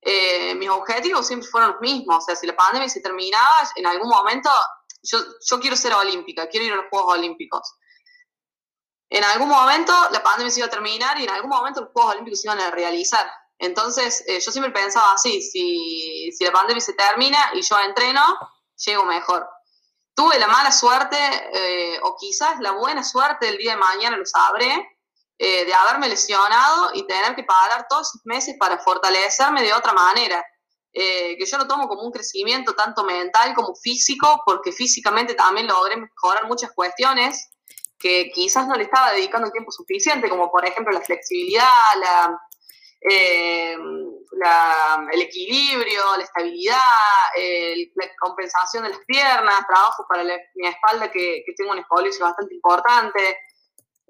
Eh, 0.00 0.54
mis 0.54 0.70
objetivos 0.70 1.26
siempre 1.26 1.48
fueron 1.48 1.72
los 1.72 1.80
mismos. 1.80 2.16
O 2.16 2.20
sea, 2.22 2.34
si 2.34 2.46
la 2.46 2.56
pandemia 2.56 2.88
se 2.88 3.02
terminaba, 3.02 3.68
en 3.76 3.86
algún 3.86 4.08
momento, 4.08 4.50
yo, 5.02 5.18
yo 5.46 5.60
quiero 5.60 5.76
ser 5.76 5.92
olímpica, 5.92 6.48
quiero 6.48 6.66
ir 6.66 6.72
a 6.72 6.76
los 6.76 6.86
Juegos 6.90 7.18
Olímpicos. 7.18 7.76
En 9.10 9.24
algún 9.24 9.48
momento 9.48 9.92
la 10.12 10.22
pandemia 10.22 10.50
se 10.50 10.60
iba 10.60 10.68
a 10.68 10.70
terminar 10.70 11.18
y 11.18 11.24
en 11.24 11.30
algún 11.30 11.50
momento 11.50 11.80
los 11.80 11.90
Juegos 11.92 12.12
Olímpicos 12.12 12.40
se 12.40 12.46
iban 12.46 12.60
a 12.60 12.70
realizar. 12.70 13.26
Entonces, 13.58 14.24
eh, 14.26 14.40
yo 14.40 14.50
siempre 14.52 14.72
pensaba 14.72 15.12
así, 15.12 15.42
si, 15.42 16.30
si 16.32 16.44
la 16.44 16.52
pandemia 16.52 16.80
se 16.80 16.94
termina 16.94 17.50
y 17.52 17.60
yo 17.60 17.78
entreno, 17.78 18.22
llego 18.86 19.04
mejor. 19.04 19.46
Tuve 20.14 20.38
la 20.38 20.46
mala 20.46 20.72
suerte, 20.72 21.16
eh, 21.52 21.98
o 22.02 22.16
quizás 22.16 22.60
la 22.60 22.72
buena 22.72 23.04
suerte 23.04 23.46
del 23.46 23.58
día 23.58 23.72
de 23.72 23.76
mañana, 23.78 24.16
lo 24.16 24.24
sabré, 24.24 24.98
eh, 25.38 25.64
de 25.64 25.74
haberme 25.74 26.08
lesionado 26.08 26.90
y 26.94 27.06
tener 27.06 27.34
que 27.34 27.44
pagar 27.44 27.86
todos 27.88 28.08
esos 28.08 28.20
meses 28.24 28.56
para 28.58 28.78
fortalecerme 28.78 29.62
de 29.62 29.72
otra 29.72 29.92
manera. 29.92 30.44
Eh, 30.92 31.36
que 31.38 31.46
yo 31.46 31.56
lo 31.56 31.68
tomo 31.68 31.88
como 31.88 32.02
un 32.02 32.10
crecimiento 32.10 32.74
tanto 32.74 33.04
mental 33.04 33.54
como 33.54 33.74
físico, 33.74 34.42
porque 34.44 34.72
físicamente 34.72 35.34
también 35.34 35.66
logré 35.66 35.96
mejorar 35.96 36.46
muchas 36.46 36.72
cuestiones 36.72 37.50
que 38.00 38.30
quizás 38.30 38.66
no 38.66 38.74
le 38.74 38.84
estaba 38.84 39.12
dedicando 39.12 39.46
el 39.46 39.52
tiempo 39.52 39.70
suficiente, 39.70 40.28
como 40.28 40.50
por 40.50 40.66
ejemplo 40.66 40.92
la 40.92 41.02
flexibilidad, 41.02 41.64
la, 42.00 42.40
eh, 43.02 43.76
el 45.12 45.22
equilibrio, 45.22 46.16
la 46.16 46.24
estabilidad, 46.24 46.76
la 47.94 48.06
compensación 48.18 48.84
de 48.84 48.90
las 48.90 49.00
piernas, 49.06 49.66
trabajo 49.68 50.06
para 50.08 50.24
mi 50.24 50.66
espalda 50.66 51.10
que, 51.10 51.42
que 51.44 51.52
tengo 51.56 51.72
un 51.72 51.78
escoliosis 51.78 52.20
bastante 52.20 52.54
importante, 52.54 53.36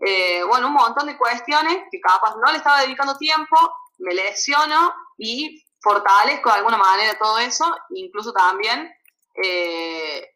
eh, 0.00 0.42
bueno, 0.44 0.68
un 0.68 0.74
montón 0.74 1.06
de 1.06 1.18
cuestiones 1.18 1.82
que 1.90 2.00
capaz 2.00 2.34
no 2.36 2.50
le 2.50 2.58
estaba 2.58 2.80
dedicando 2.80 3.18
tiempo, 3.18 3.56
me 3.98 4.14
lesiono 4.14 4.94
y 5.18 5.62
fortalezco 5.82 6.48
de 6.50 6.56
alguna 6.56 6.78
manera 6.78 7.18
todo 7.18 7.38
eso, 7.38 7.64
incluso 7.90 8.32
también 8.32 8.90
eh, 9.42 10.26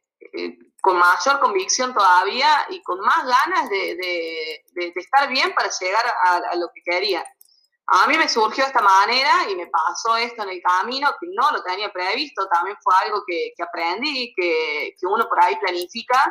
con 0.85 0.99
mayor 0.99 1.41
convicción 1.41 1.95
todavía 1.95 2.67
y 2.69 2.83
con 2.83 3.01
más 3.01 3.25
ganas 3.25 3.71
de, 3.71 4.63
estar 4.95 5.31
bien 5.31 5.55
para 5.55 5.71
llegar 5.81 6.05
a, 6.25 6.57
lo 6.57 6.69
que 6.75 6.83
quería. 6.85 7.25
A 7.87 8.07
mí 8.07 8.19
me 8.19 8.29
surgió 8.29 8.65
de 8.65 8.69
esta 8.69 8.83
manera 8.83 9.49
y 9.49 9.57
me 9.57 9.67
pasó 9.69 10.15
esto 10.17 10.43
en 10.43 10.51
el 10.51 10.61
camino, 10.61 11.09
que 11.19 11.29
no 11.33 11.53
lo 11.53 11.63
tenía 11.63 11.91
previsto, 11.91 12.47
también 12.49 12.77
fue 12.83 12.93
algo 13.03 13.23
que, 13.27 13.55
aprendí, 13.63 14.35
que, 14.37 14.95
que 15.01 15.07
uno 15.07 15.27
por 15.27 15.43
ahí 15.43 15.57
planifica 15.57 16.31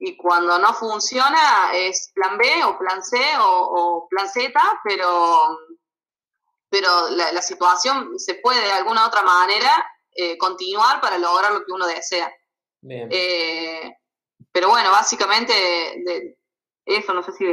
y 0.00 0.16
cuando 0.16 0.58
no 0.58 0.74
funciona 0.74 1.70
es 1.72 2.10
plan 2.12 2.36
B 2.36 2.64
o 2.64 2.76
plan 2.76 3.04
C 3.04 3.20
o, 3.38 4.08
plan 4.10 4.28
Z, 4.28 4.60
pero, 4.82 5.60
pero 6.68 7.08
la, 7.10 7.40
situación 7.40 8.18
se 8.18 8.34
puede 8.34 8.62
de 8.62 8.72
alguna 8.72 9.06
otra 9.06 9.22
manera 9.22 9.70
eh, 10.10 10.36
continuar 10.38 11.00
para 11.00 11.18
lograr 11.18 11.52
lo 11.52 11.64
que 11.64 11.72
uno 11.72 11.86
desea. 11.86 12.32
Eh, 12.88 13.96
pero 14.52 14.68
bueno, 14.68 14.90
básicamente 14.90 15.52
de, 15.52 16.38
eso, 16.84 17.12
no 17.12 17.22
sé 17.22 17.32
si, 17.32 17.44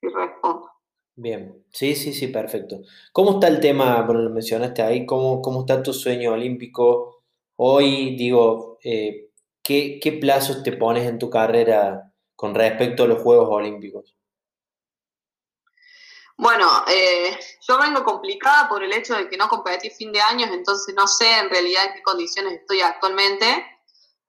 si 0.00 0.08
respondo. 0.08 0.70
Bien, 1.16 1.64
sí, 1.70 1.94
sí, 1.94 2.14
sí, 2.14 2.28
perfecto. 2.28 2.80
¿Cómo 3.12 3.32
está 3.32 3.48
el 3.48 3.60
tema, 3.60 4.00
bueno, 4.02 4.22
lo 4.22 4.30
mencionaste 4.30 4.82
ahí, 4.82 5.04
cómo, 5.04 5.42
cómo 5.42 5.60
está 5.60 5.82
tu 5.82 5.92
sueño 5.92 6.32
olímpico 6.32 7.24
hoy? 7.56 8.16
Digo, 8.16 8.78
eh, 8.82 9.30
¿qué, 9.62 10.18
plazos 10.20 10.62
te 10.62 10.72
pones 10.72 11.06
en 11.06 11.18
tu 11.18 11.28
carrera 11.28 12.12
con 12.34 12.54
respecto 12.54 13.04
a 13.04 13.06
los 13.06 13.22
Juegos 13.22 13.48
Olímpicos? 13.50 14.16
Bueno, 16.38 16.66
eh, 16.88 17.38
yo 17.68 17.78
vengo 17.78 18.02
complicada 18.02 18.66
por 18.66 18.82
el 18.82 18.92
hecho 18.94 19.14
de 19.14 19.28
que 19.28 19.36
no 19.36 19.46
competí 19.48 19.90
fin 19.90 20.10
de 20.10 20.22
años, 20.22 20.48
entonces 20.50 20.94
no 20.94 21.06
sé 21.06 21.38
en 21.38 21.50
realidad 21.50 21.84
en 21.84 21.94
qué 21.96 22.02
condiciones 22.02 22.54
estoy 22.54 22.80
actualmente 22.80 23.44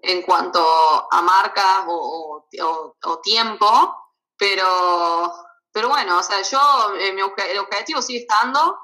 en 0.01 0.21
cuanto 0.23 0.61
a 1.11 1.21
marcas 1.21 1.85
o, 1.87 2.47
tiempo, 3.23 3.95
pero, 4.37 5.31
pero 5.71 5.89
bueno, 5.89 6.19
o 6.19 6.23
sea, 6.23 6.41
yo, 6.41 6.95
eh, 6.95 7.15
el 7.49 7.59
objetivo 7.59 8.01
sigue 8.01 8.19
estando, 8.19 8.77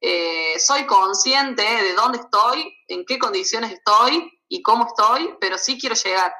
eh, 0.00 0.58
soy 0.60 0.86
consciente 0.86 1.62
de 1.62 1.94
dónde 1.94 2.18
estoy, 2.18 2.76
en 2.86 3.04
qué 3.06 3.18
condiciones 3.18 3.72
estoy, 3.72 4.30
y 4.48 4.62
cómo 4.62 4.86
estoy, 4.86 5.36
pero 5.40 5.58
sí 5.58 5.78
quiero 5.78 5.94
llegar. 5.94 6.34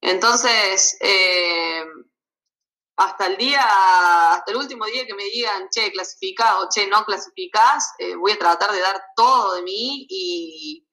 Entonces, 0.00 0.96
eh, 1.00 1.84
hasta 2.96 3.26
el 3.26 3.36
día, 3.36 3.64
hasta 4.32 4.50
el 4.50 4.56
último 4.56 4.86
día 4.86 5.06
que 5.06 5.14
me 5.14 5.24
digan, 5.24 5.68
che, 5.70 5.90
clasificás 5.92 6.54
o 6.62 6.68
che, 6.68 6.86
no 6.88 7.04
clasificás, 7.04 7.94
voy 8.18 8.32
a 8.32 8.38
tratar 8.38 8.72
de 8.72 8.80
dar 8.80 9.02
todo 9.16 9.54
de 9.54 9.62
mí 9.62 10.06
y 10.08 10.86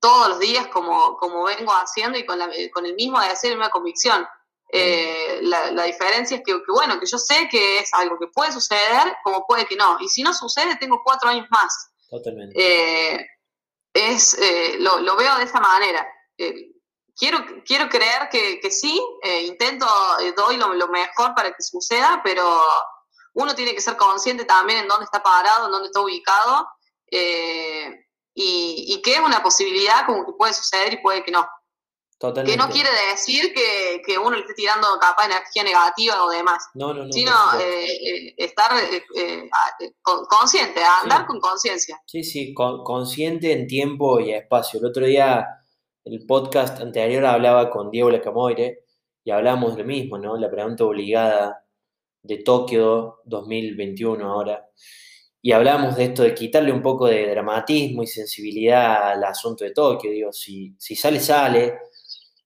todos 0.00 0.28
los 0.28 0.38
días 0.38 0.68
como, 0.68 1.16
como 1.16 1.44
vengo 1.44 1.72
haciendo 1.72 2.18
y 2.18 2.26
con, 2.26 2.38
con 2.72 2.86
el 2.86 2.94
mismo 2.94 3.20
de 3.20 3.28
hacer 3.28 3.56
una 3.56 3.70
convicción. 3.70 4.26
Eh, 4.72 5.40
la, 5.42 5.84
diferencia 5.84 6.36
es 6.38 6.42
que, 6.44 6.54
bueno, 6.68 6.98
que 6.98 7.06
yo 7.06 7.18
sé 7.18 7.48
que 7.50 7.78
es 7.78 7.94
algo 7.94 8.18
que 8.18 8.26
puede 8.26 8.52
suceder, 8.52 9.16
como 9.22 9.46
puede 9.46 9.66
que 9.66 9.76
no. 9.76 9.98
Y 10.00 10.08
si 10.08 10.22
no 10.22 10.34
sucede, 10.34 10.76
tengo 10.76 11.02
cuatro 11.04 11.28
años 11.28 11.46
más. 11.50 11.90
Totalmente 12.10 13.26
es, 13.96 14.36
eh, 14.38 14.76
lo, 14.78 15.16
veo 15.16 15.36
de 15.36 15.44
esa 15.44 15.60
manera. 15.60 16.06
Eh, 16.36 16.72
quiero, 17.16 17.38
quiero 17.64 17.88
creer 17.88 18.28
que, 18.30 18.70
sí, 18.70 19.00
eh, 19.22 19.42
intento, 19.42 19.86
doy 20.36 20.56
lo, 20.56 20.88
mejor 20.88 21.34
para 21.34 21.50
que 21.50 21.62
suceda, 21.62 22.20
pero 22.22 22.62
uno 23.34 23.54
tiene 23.54 23.74
que 23.74 23.80
ser 23.80 23.96
consciente 23.96 24.44
también 24.44 24.80
en 24.80 24.88
dónde 24.88 25.04
está 25.04 25.22
parado, 25.22 25.66
en 25.66 25.72
dónde 25.72 25.86
está 25.86 26.00
ubicado, 26.00 26.68
y, 28.38 29.00
que 29.02 29.14
es 29.14 29.20
una 29.20 29.42
posibilidad 29.42 30.04
como 30.04 30.26
que 30.26 30.32
puede 30.32 30.52
suceder 30.52 30.92
y 30.92 30.98
puede 30.98 31.24
que 31.24 31.32
no. 31.32 31.46
Que 32.18 32.56
no 32.56 32.70
quiere 32.70 32.88
decir 33.10 33.52
que, 33.54 34.18
uno 34.18 34.36
le 34.36 34.40
esté 34.40 34.54
tirando 34.54 34.86
capaz 35.00 35.26
energía 35.26 35.64
negativa 35.64 36.24
o 36.24 36.30
demás. 36.30 36.64
No, 36.74 36.94
no, 36.94 37.04
no. 37.04 37.12
Sino 37.12 37.32
eh, 37.60 37.86
eh, 37.86 38.34
estar 38.38 38.70
eh, 38.74 39.50
consciente, 40.02 40.80
andar 41.02 41.26
con 41.26 41.40
conciencia. 41.40 42.00
Sí, 42.06 42.24
sí, 42.24 42.54
consciente 42.54 43.52
en 43.52 43.66
tiempo 43.66 44.20
y 44.20 44.32
espacio. 44.32 44.80
El 44.80 44.86
otro 44.86 45.04
día, 45.04 45.46
el 46.04 46.24
podcast 46.26 46.80
anterior 46.80 47.24
hablaba 47.26 47.68
con 47.70 47.90
Diego 47.90 48.10
Lecamoire 48.10 48.84
y 49.22 49.30
hablamos 49.30 49.76
de 49.76 49.82
lo 49.82 49.88
mismo, 49.88 50.18
¿no? 50.18 50.38
La 50.38 50.50
pregunta 50.50 50.84
obligada 50.84 51.66
de 52.22 52.38
Tokio 52.38 53.20
2021 53.24 54.30
ahora. 54.30 54.66
Y 55.46 55.52
hablamos 55.52 55.94
de 55.94 56.06
esto 56.06 56.24
de 56.24 56.34
quitarle 56.34 56.72
un 56.72 56.82
poco 56.82 57.06
de 57.06 57.30
dramatismo 57.30 58.02
y 58.02 58.08
sensibilidad 58.08 59.12
al 59.12 59.22
asunto 59.22 59.62
de 59.62 59.70
Tokio. 59.70 60.10
Digo, 60.10 60.32
si, 60.32 60.74
si 60.76 60.96
sale, 60.96 61.20
sale 61.20 61.78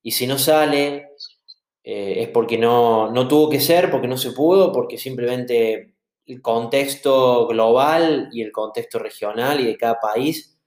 y 0.02 0.10
si 0.10 0.26
no 0.26 0.36
sale, 0.36 1.12
eh, 1.82 2.16
es 2.18 2.28
porque 2.28 2.58
no, 2.58 3.10
tuvo 3.26 3.48
que 3.48 3.58
ser, 3.58 3.90
porque 3.90 4.06
no 4.06 4.18
se 4.18 4.32
pudo, 4.32 4.70
porque 4.70 4.98
simplemente 4.98 5.94
el 6.26 6.42
contexto 6.42 7.46
global 7.46 8.28
y 8.34 8.42
el 8.42 8.52
contexto 8.52 8.98
regional 8.98 9.60
y 9.60 9.64
de 9.64 9.78
cada 9.78 9.98
país 9.98 10.58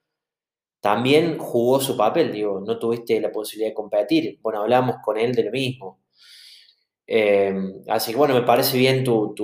también 0.79 1.37
jugó 1.37 1.79
su 1.81 1.95
papel, 1.95 2.31
digo, 2.31 2.59
no 2.61 2.79
tuviste 2.79 3.21
la 3.21 3.31
posibilidad 3.31 3.69
de 3.69 3.75
competir. 3.75 4.39
Bueno, 4.41 4.61
hablamos 4.61 4.95
con 5.03 5.19
él 5.19 5.35
de 5.35 5.43
lo 5.43 5.51
mismo. 5.51 6.02
Eh, 7.15 7.53
así 7.89 8.11
que 8.11 8.17
bueno, 8.17 8.33
me 8.33 8.41
parece 8.41 8.75
bien 8.75 9.03
tu, 9.03 9.35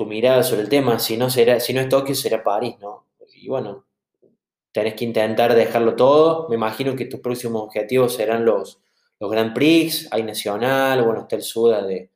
mirada 0.00 0.42
sobre 0.42 0.60
el 0.60 0.68
tema. 0.68 0.98
Si 0.98 1.16
no, 1.16 1.30
será, 1.30 1.58
si 1.58 1.72
no 1.72 1.80
es 1.80 1.88
Tokio, 1.88 2.14
será 2.14 2.44
París, 2.44 2.76
¿no? 2.80 3.06
Y 3.34 3.48
bueno, 3.48 3.86
tenés 4.72 4.92
que 4.92 5.06
intentar 5.06 5.54
dejarlo 5.54 5.96
todo. 5.96 6.50
Me 6.50 6.56
imagino 6.56 6.94
que 6.94 7.06
tus 7.06 7.20
próximos 7.20 7.62
objetivos 7.62 8.14
serán 8.14 8.44
los, 8.44 8.82
los 9.18 9.30
Grand 9.30 9.54
Prix, 9.54 10.08
hay 10.12 10.22
Nacional, 10.22 11.02
bueno, 11.02 11.22
está 11.22 11.36
el 11.36 11.42
Suda 11.42 11.82
de, 11.82 12.10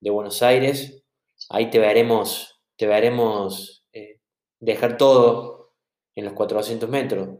Buenos 0.00 0.42
Aires. 0.42 1.02
Ahí 1.50 1.68
te 1.70 1.80
veremos, 1.80 2.60
te 2.76 2.86
veremos 2.86 3.84
eh, 3.92 4.20
dejar 4.60 4.96
todo 4.96 5.72
en 6.14 6.26
los 6.26 6.34
400 6.34 6.88
metros. 6.88 7.38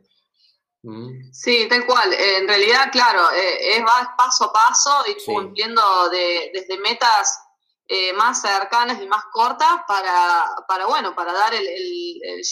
Mm. 0.84 1.32
Sí, 1.32 1.66
tal 1.68 1.86
cual. 1.86 2.12
En 2.12 2.46
realidad, 2.46 2.90
claro, 2.92 3.30
eh, 3.32 3.76
es 3.76 3.82
paso 4.18 4.44
a 4.44 4.52
paso 4.52 5.04
y 5.06 5.24
cumpliendo 5.24 5.82
desde 6.10 6.78
metas 6.78 7.40
eh, 7.88 8.12
más 8.12 8.42
cercanas 8.42 9.00
y 9.00 9.06
más 9.06 9.24
cortas 9.32 9.80
para, 9.88 10.44
para 10.68 10.84
bueno, 10.86 11.14
para 11.14 11.32
dar 11.32 11.54
el, 11.54 11.66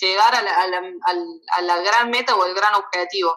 llegar 0.00 0.34
a 0.34 1.62
la, 1.62 1.78
gran 1.82 2.10
meta 2.10 2.34
o 2.34 2.46
el 2.46 2.54
gran 2.54 2.74
objetivo. 2.74 3.36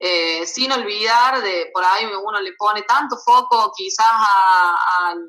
Eh, 0.00 0.44
sin 0.44 0.72
olvidar 0.72 1.40
de, 1.40 1.70
por 1.72 1.84
ahí 1.84 2.04
uno 2.06 2.40
le 2.40 2.54
pone 2.54 2.82
tanto 2.82 3.16
foco 3.24 3.72
quizás 3.76 4.26
al 4.98 5.24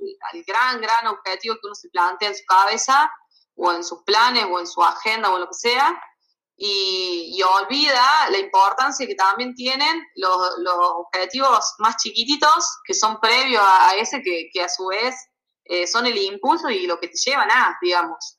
gran, 0.47 0.81
gran 0.81 1.05
objetivo 1.05 1.53
que 1.55 1.67
uno 1.67 1.75
se 1.75 1.89
plantea 1.89 2.29
en 2.29 2.35
su 2.35 2.45
cabeza 2.45 3.11
o 3.55 3.71
en 3.71 3.83
sus 3.83 4.01
planes 4.03 4.47
o 4.49 4.59
en 4.59 4.65
su 4.65 4.83
agenda 4.83 5.29
o 5.29 5.35
en 5.35 5.41
lo 5.41 5.47
que 5.47 5.53
sea, 5.53 6.01
y, 6.55 7.41
olvida 7.41 8.29
la 8.31 8.37
importancia 8.37 9.05
que 9.05 9.15
también 9.15 9.53
tienen 9.53 10.01
los, 10.15 10.37
objetivos 10.95 11.73
más 11.79 11.97
chiquititos 11.97 12.79
que 12.85 12.93
son 12.93 13.19
previos 13.19 13.61
a, 13.61 13.95
ese 13.97 14.21
que, 14.21 14.61
a 14.61 14.69
su 14.69 14.87
vez 14.87 15.15
eh, 15.65 15.87
son 15.87 16.05
el 16.05 16.17
impulso 16.17 16.69
y 16.69 16.87
lo 16.87 16.99
que 16.99 17.09
te 17.09 17.17
llevan 17.17 17.49
a, 17.51 17.77
digamos. 17.81 18.37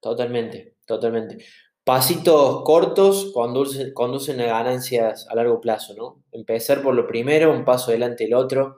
Totalmente, 0.00 0.76
totalmente. 0.86 1.44
Pasitos 1.84 2.64
cortos 2.64 3.32
conducen, 3.32 4.40
a 4.42 4.46
ganancias 4.46 5.26
a 5.30 5.34
largo 5.34 5.58
plazo, 5.58 5.94
¿no? 5.94 6.22
Empezar 6.32 6.82
por 6.82 6.94
lo 6.94 7.06
primero, 7.06 7.50
un 7.50 7.64
paso 7.64 7.90
adelante 7.90 8.24
el 8.24 8.34
otro. 8.34 8.76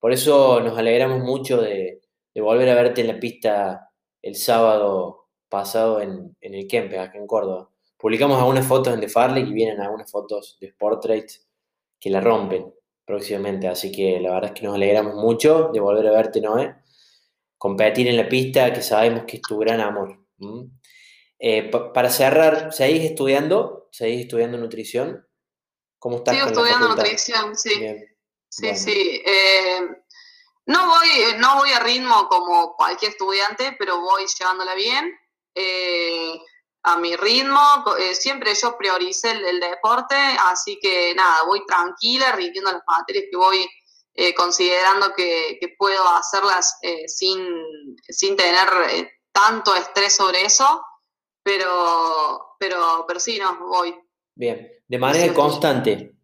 Por 0.00 0.12
eso 0.12 0.60
nos 0.60 0.76
alegramos 0.76 1.20
mucho 1.20 1.62
de, 1.62 2.00
volver 2.34 2.68
a 2.68 2.74
verte 2.74 3.00
en 3.00 3.06
la 3.06 3.20
pista 3.20 3.90
el 4.22 4.34
sábado 4.34 5.28
pasado 5.48 6.00
en, 6.00 6.36
el 6.40 6.66
Kempe, 6.66 6.98
acá 6.98 7.16
en 7.16 7.28
Córdoba. 7.28 7.70
Publicamos 7.98 8.38
algunas 8.38 8.66
fotos 8.66 8.94
en 8.94 9.00
The 9.00 9.08
Farley 9.08 9.42
y 9.42 9.52
vienen 9.52 9.80
algunas 9.80 10.10
fotos 10.10 10.56
de 10.60 10.70
Sportraits 10.70 11.46
que 11.98 12.10
la 12.10 12.20
rompen 12.20 12.72
próximamente. 13.04 13.66
Así 13.66 13.90
que 13.90 14.20
la 14.20 14.34
verdad 14.34 14.52
es 14.54 14.60
que 14.60 14.66
nos 14.66 14.76
alegramos 14.76 15.16
mucho 15.16 15.70
de 15.72 15.80
volver 15.80 16.06
a 16.06 16.12
verte, 16.12 16.40
Noé. 16.40 16.76
Competir 17.56 18.06
en 18.06 18.16
la 18.16 18.28
pista, 18.28 18.72
que 18.72 18.82
sabemos 18.82 19.24
que 19.26 19.38
es 19.38 19.42
tu 19.42 19.58
gran 19.58 19.80
amor. 19.80 20.16
Eh, 21.40 21.70
para 21.92 22.08
cerrar, 22.08 22.72
¿seguís 22.72 23.02
estudiando? 23.02 23.88
¿Seguís 23.90 24.22
estudiando 24.22 24.58
nutrición? 24.58 25.26
¿Cómo 25.98 26.18
estás? 26.18 26.36
Sigo 26.36 26.46
estudiando 26.46 26.88
nutrición, 26.90 27.56
sí. 27.56 27.70
Sí, 28.48 28.76
sí. 28.76 29.22
Eh, 29.26 29.80
no, 30.66 30.86
voy, 30.86 31.08
no 31.38 31.56
voy 31.56 31.72
a 31.72 31.80
ritmo 31.80 32.28
como 32.28 32.76
cualquier 32.76 33.10
estudiante, 33.10 33.74
pero 33.76 34.00
voy 34.00 34.22
llevándola 34.38 34.74
bien. 34.76 35.18
Eh, 35.54 36.40
a 36.88 36.96
mi 36.96 37.14
ritmo, 37.16 37.60
eh, 37.98 38.14
siempre 38.14 38.54
yo 38.54 38.76
prioricé 38.78 39.32
el, 39.32 39.60
deporte, 39.60 40.14
así 40.46 40.78
que 40.80 41.14
nada, 41.14 41.44
voy 41.46 41.64
tranquila, 41.66 42.32
rindiendo 42.32 42.72
las 42.72 42.82
materias 42.86 43.24
que 43.30 43.36
voy 43.36 43.68
eh, 44.14 44.34
considerando 44.34 45.12
que, 45.14 45.58
puedo 45.78 46.08
hacerlas 46.08 46.78
eh, 46.82 47.06
sin, 47.06 47.38
sin, 48.08 48.36
tener 48.36 48.68
tanto 49.32 49.74
estrés 49.76 50.16
sobre 50.16 50.44
eso, 50.44 50.82
pero, 51.42 52.56
pero, 52.58 53.04
pero 53.06 53.20
sí, 53.20 53.38
no, 53.38 53.68
voy. 53.68 53.94
Bien, 54.34 54.70
de 54.86 54.98
manera 54.98 55.32
constante. 55.34 56.14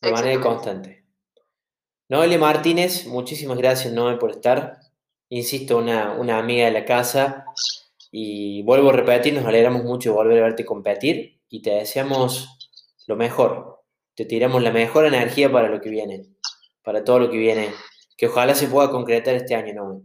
De 0.00 0.12
manera 0.12 0.40
constante. 0.40 1.06
Noelia 2.08 2.38
Martínez, 2.38 3.06
muchísimas 3.06 3.56
gracias, 3.56 3.92
Noel, 3.92 4.18
por 4.18 4.32
estar. 4.32 4.78
Insisto, 5.30 5.78
una, 5.78 6.12
una 6.12 6.38
amiga 6.38 6.66
de 6.66 6.72
la 6.72 6.84
casa 6.84 7.46
y 8.14 8.62
vuelvo 8.62 8.90
a 8.90 8.92
repetir, 8.92 9.32
nos 9.32 9.46
alegramos 9.46 9.84
mucho 9.84 10.10
de 10.10 10.16
volver 10.16 10.38
a 10.38 10.42
verte 10.42 10.66
competir 10.66 11.40
y 11.48 11.62
te 11.62 11.70
deseamos 11.70 12.46
lo 13.06 13.16
mejor. 13.16 13.82
Te 14.14 14.26
tiramos 14.26 14.62
la 14.62 14.70
mejor 14.70 15.06
energía 15.06 15.50
para 15.50 15.70
lo 15.70 15.80
que 15.80 15.88
viene, 15.88 16.26
para 16.82 17.02
todo 17.02 17.20
lo 17.20 17.30
que 17.30 17.38
viene, 17.38 17.70
que 18.18 18.26
ojalá 18.26 18.54
se 18.54 18.68
pueda 18.68 18.90
concretar 18.90 19.34
este 19.34 19.54
año, 19.54 19.72
¿no? 19.72 20.02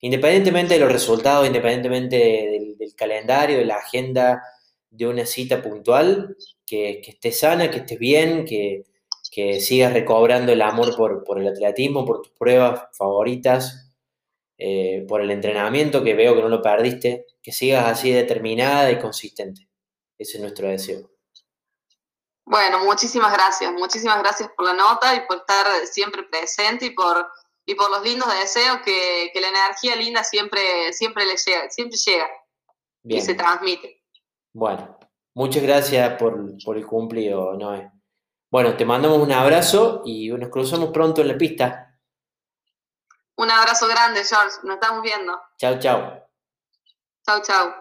Independientemente 0.00 0.74
de 0.74 0.80
los 0.80 0.90
resultados, 0.90 1.46
independientemente 1.46 2.16
del, 2.78 2.94
calendario, 2.96 3.56
de 3.56 3.64
la 3.64 3.76
agenda 3.76 4.42
de 4.90 5.06
una 5.06 5.24
cita 5.24 5.62
puntual, 5.62 6.36
que, 6.66 7.02
estés 7.06 7.38
sana, 7.38 7.70
que 7.70 7.78
estés 7.78 7.98
bien, 7.98 8.44
que, 8.44 8.84
sigas 9.60 9.92
recobrando 9.92 10.52
el 10.52 10.62
amor 10.62 10.96
por, 10.96 11.24
por 11.24 11.40
el 11.40 11.48
atletismo, 11.48 12.04
por 12.04 12.22
tus 12.22 12.32
pruebas 12.32 12.82
favoritas, 12.92 13.83
eh, 14.56 15.04
por 15.08 15.20
el 15.20 15.30
entrenamiento, 15.30 16.04
que 16.04 16.14
veo 16.14 16.34
que 16.34 16.42
no 16.42 16.48
lo 16.48 16.62
perdiste, 16.62 17.26
que 17.42 17.52
sigas 17.52 17.86
así 17.86 18.12
determinada 18.12 18.90
y 18.90 18.98
consistente. 18.98 19.68
Ese 20.16 20.36
es 20.36 20.40
nuestro 20.40 20.68
deseo. 20.68 21.10
Bueno, 22.46 22.84
muchísimas 22.84 23.32
gracias, 23.32 23.72
muchísimas 23.72 24.18
gracias 24.18 24.50
por 24.56 24.66
la 24.66 24.74
nota 24.74 25.14
y 25.14 25.26
por 25.26 25.38
estar 25.38 25.66
siempre 25.86 26.22
presente 26.24 26.86
y 26.86 26.90
por, 26.90 27.26
y 27.66 27.74
por 27.74 27.90
los 27.90 28.02
lindos 28.02 28.28
deseos 28.38 28.78
que, 28.84 29.32
la 29.40 29.48
energía 29.48 29.96
linda 29.96 30.22
siempre, 30.22 30.92
siempre 30.92 31.24
le 31.24 31.36
llega, 31.36 31.70
siempre 31.70 31.96
llega 31.96 32.28
y 33.04 33.20
se 33.20 33.34
transmite. 33.34 34.02
Bueno, 34.52 34.98
muchas 35.34 35.62
gracias 35.62 36.16
por, 36.18 36.52
por 36.64 36.76
el 36.76 36.86
cumplido, 36.86 37.54
Noé. 37.54 37.90
Bueno, 38.50 38.76
te 38.76 38.84
mandamos 38.84 39.18
un 39.18 39.32
abrazo 39.32 40.02
y 40.04 40.28
nos 40.28 40.48
cruzamos 40.50 40.90
pronto 40.90 41.22
en 41.22 41.28
la 41.28 41.38
pista. 41.38 41.93
Un 43.36 43.50
abrazo 43.50 43.88
grande, 43.88 44.22
George. 44.24 44.58
Nos 44.62 44.74
estamos 44.74 45.02
viendo. 45.02 45.40
Chao, 45.58 45.78
chao. 45.80 46.28
Chao, 47.26 47.42
chao. 47.42 47.74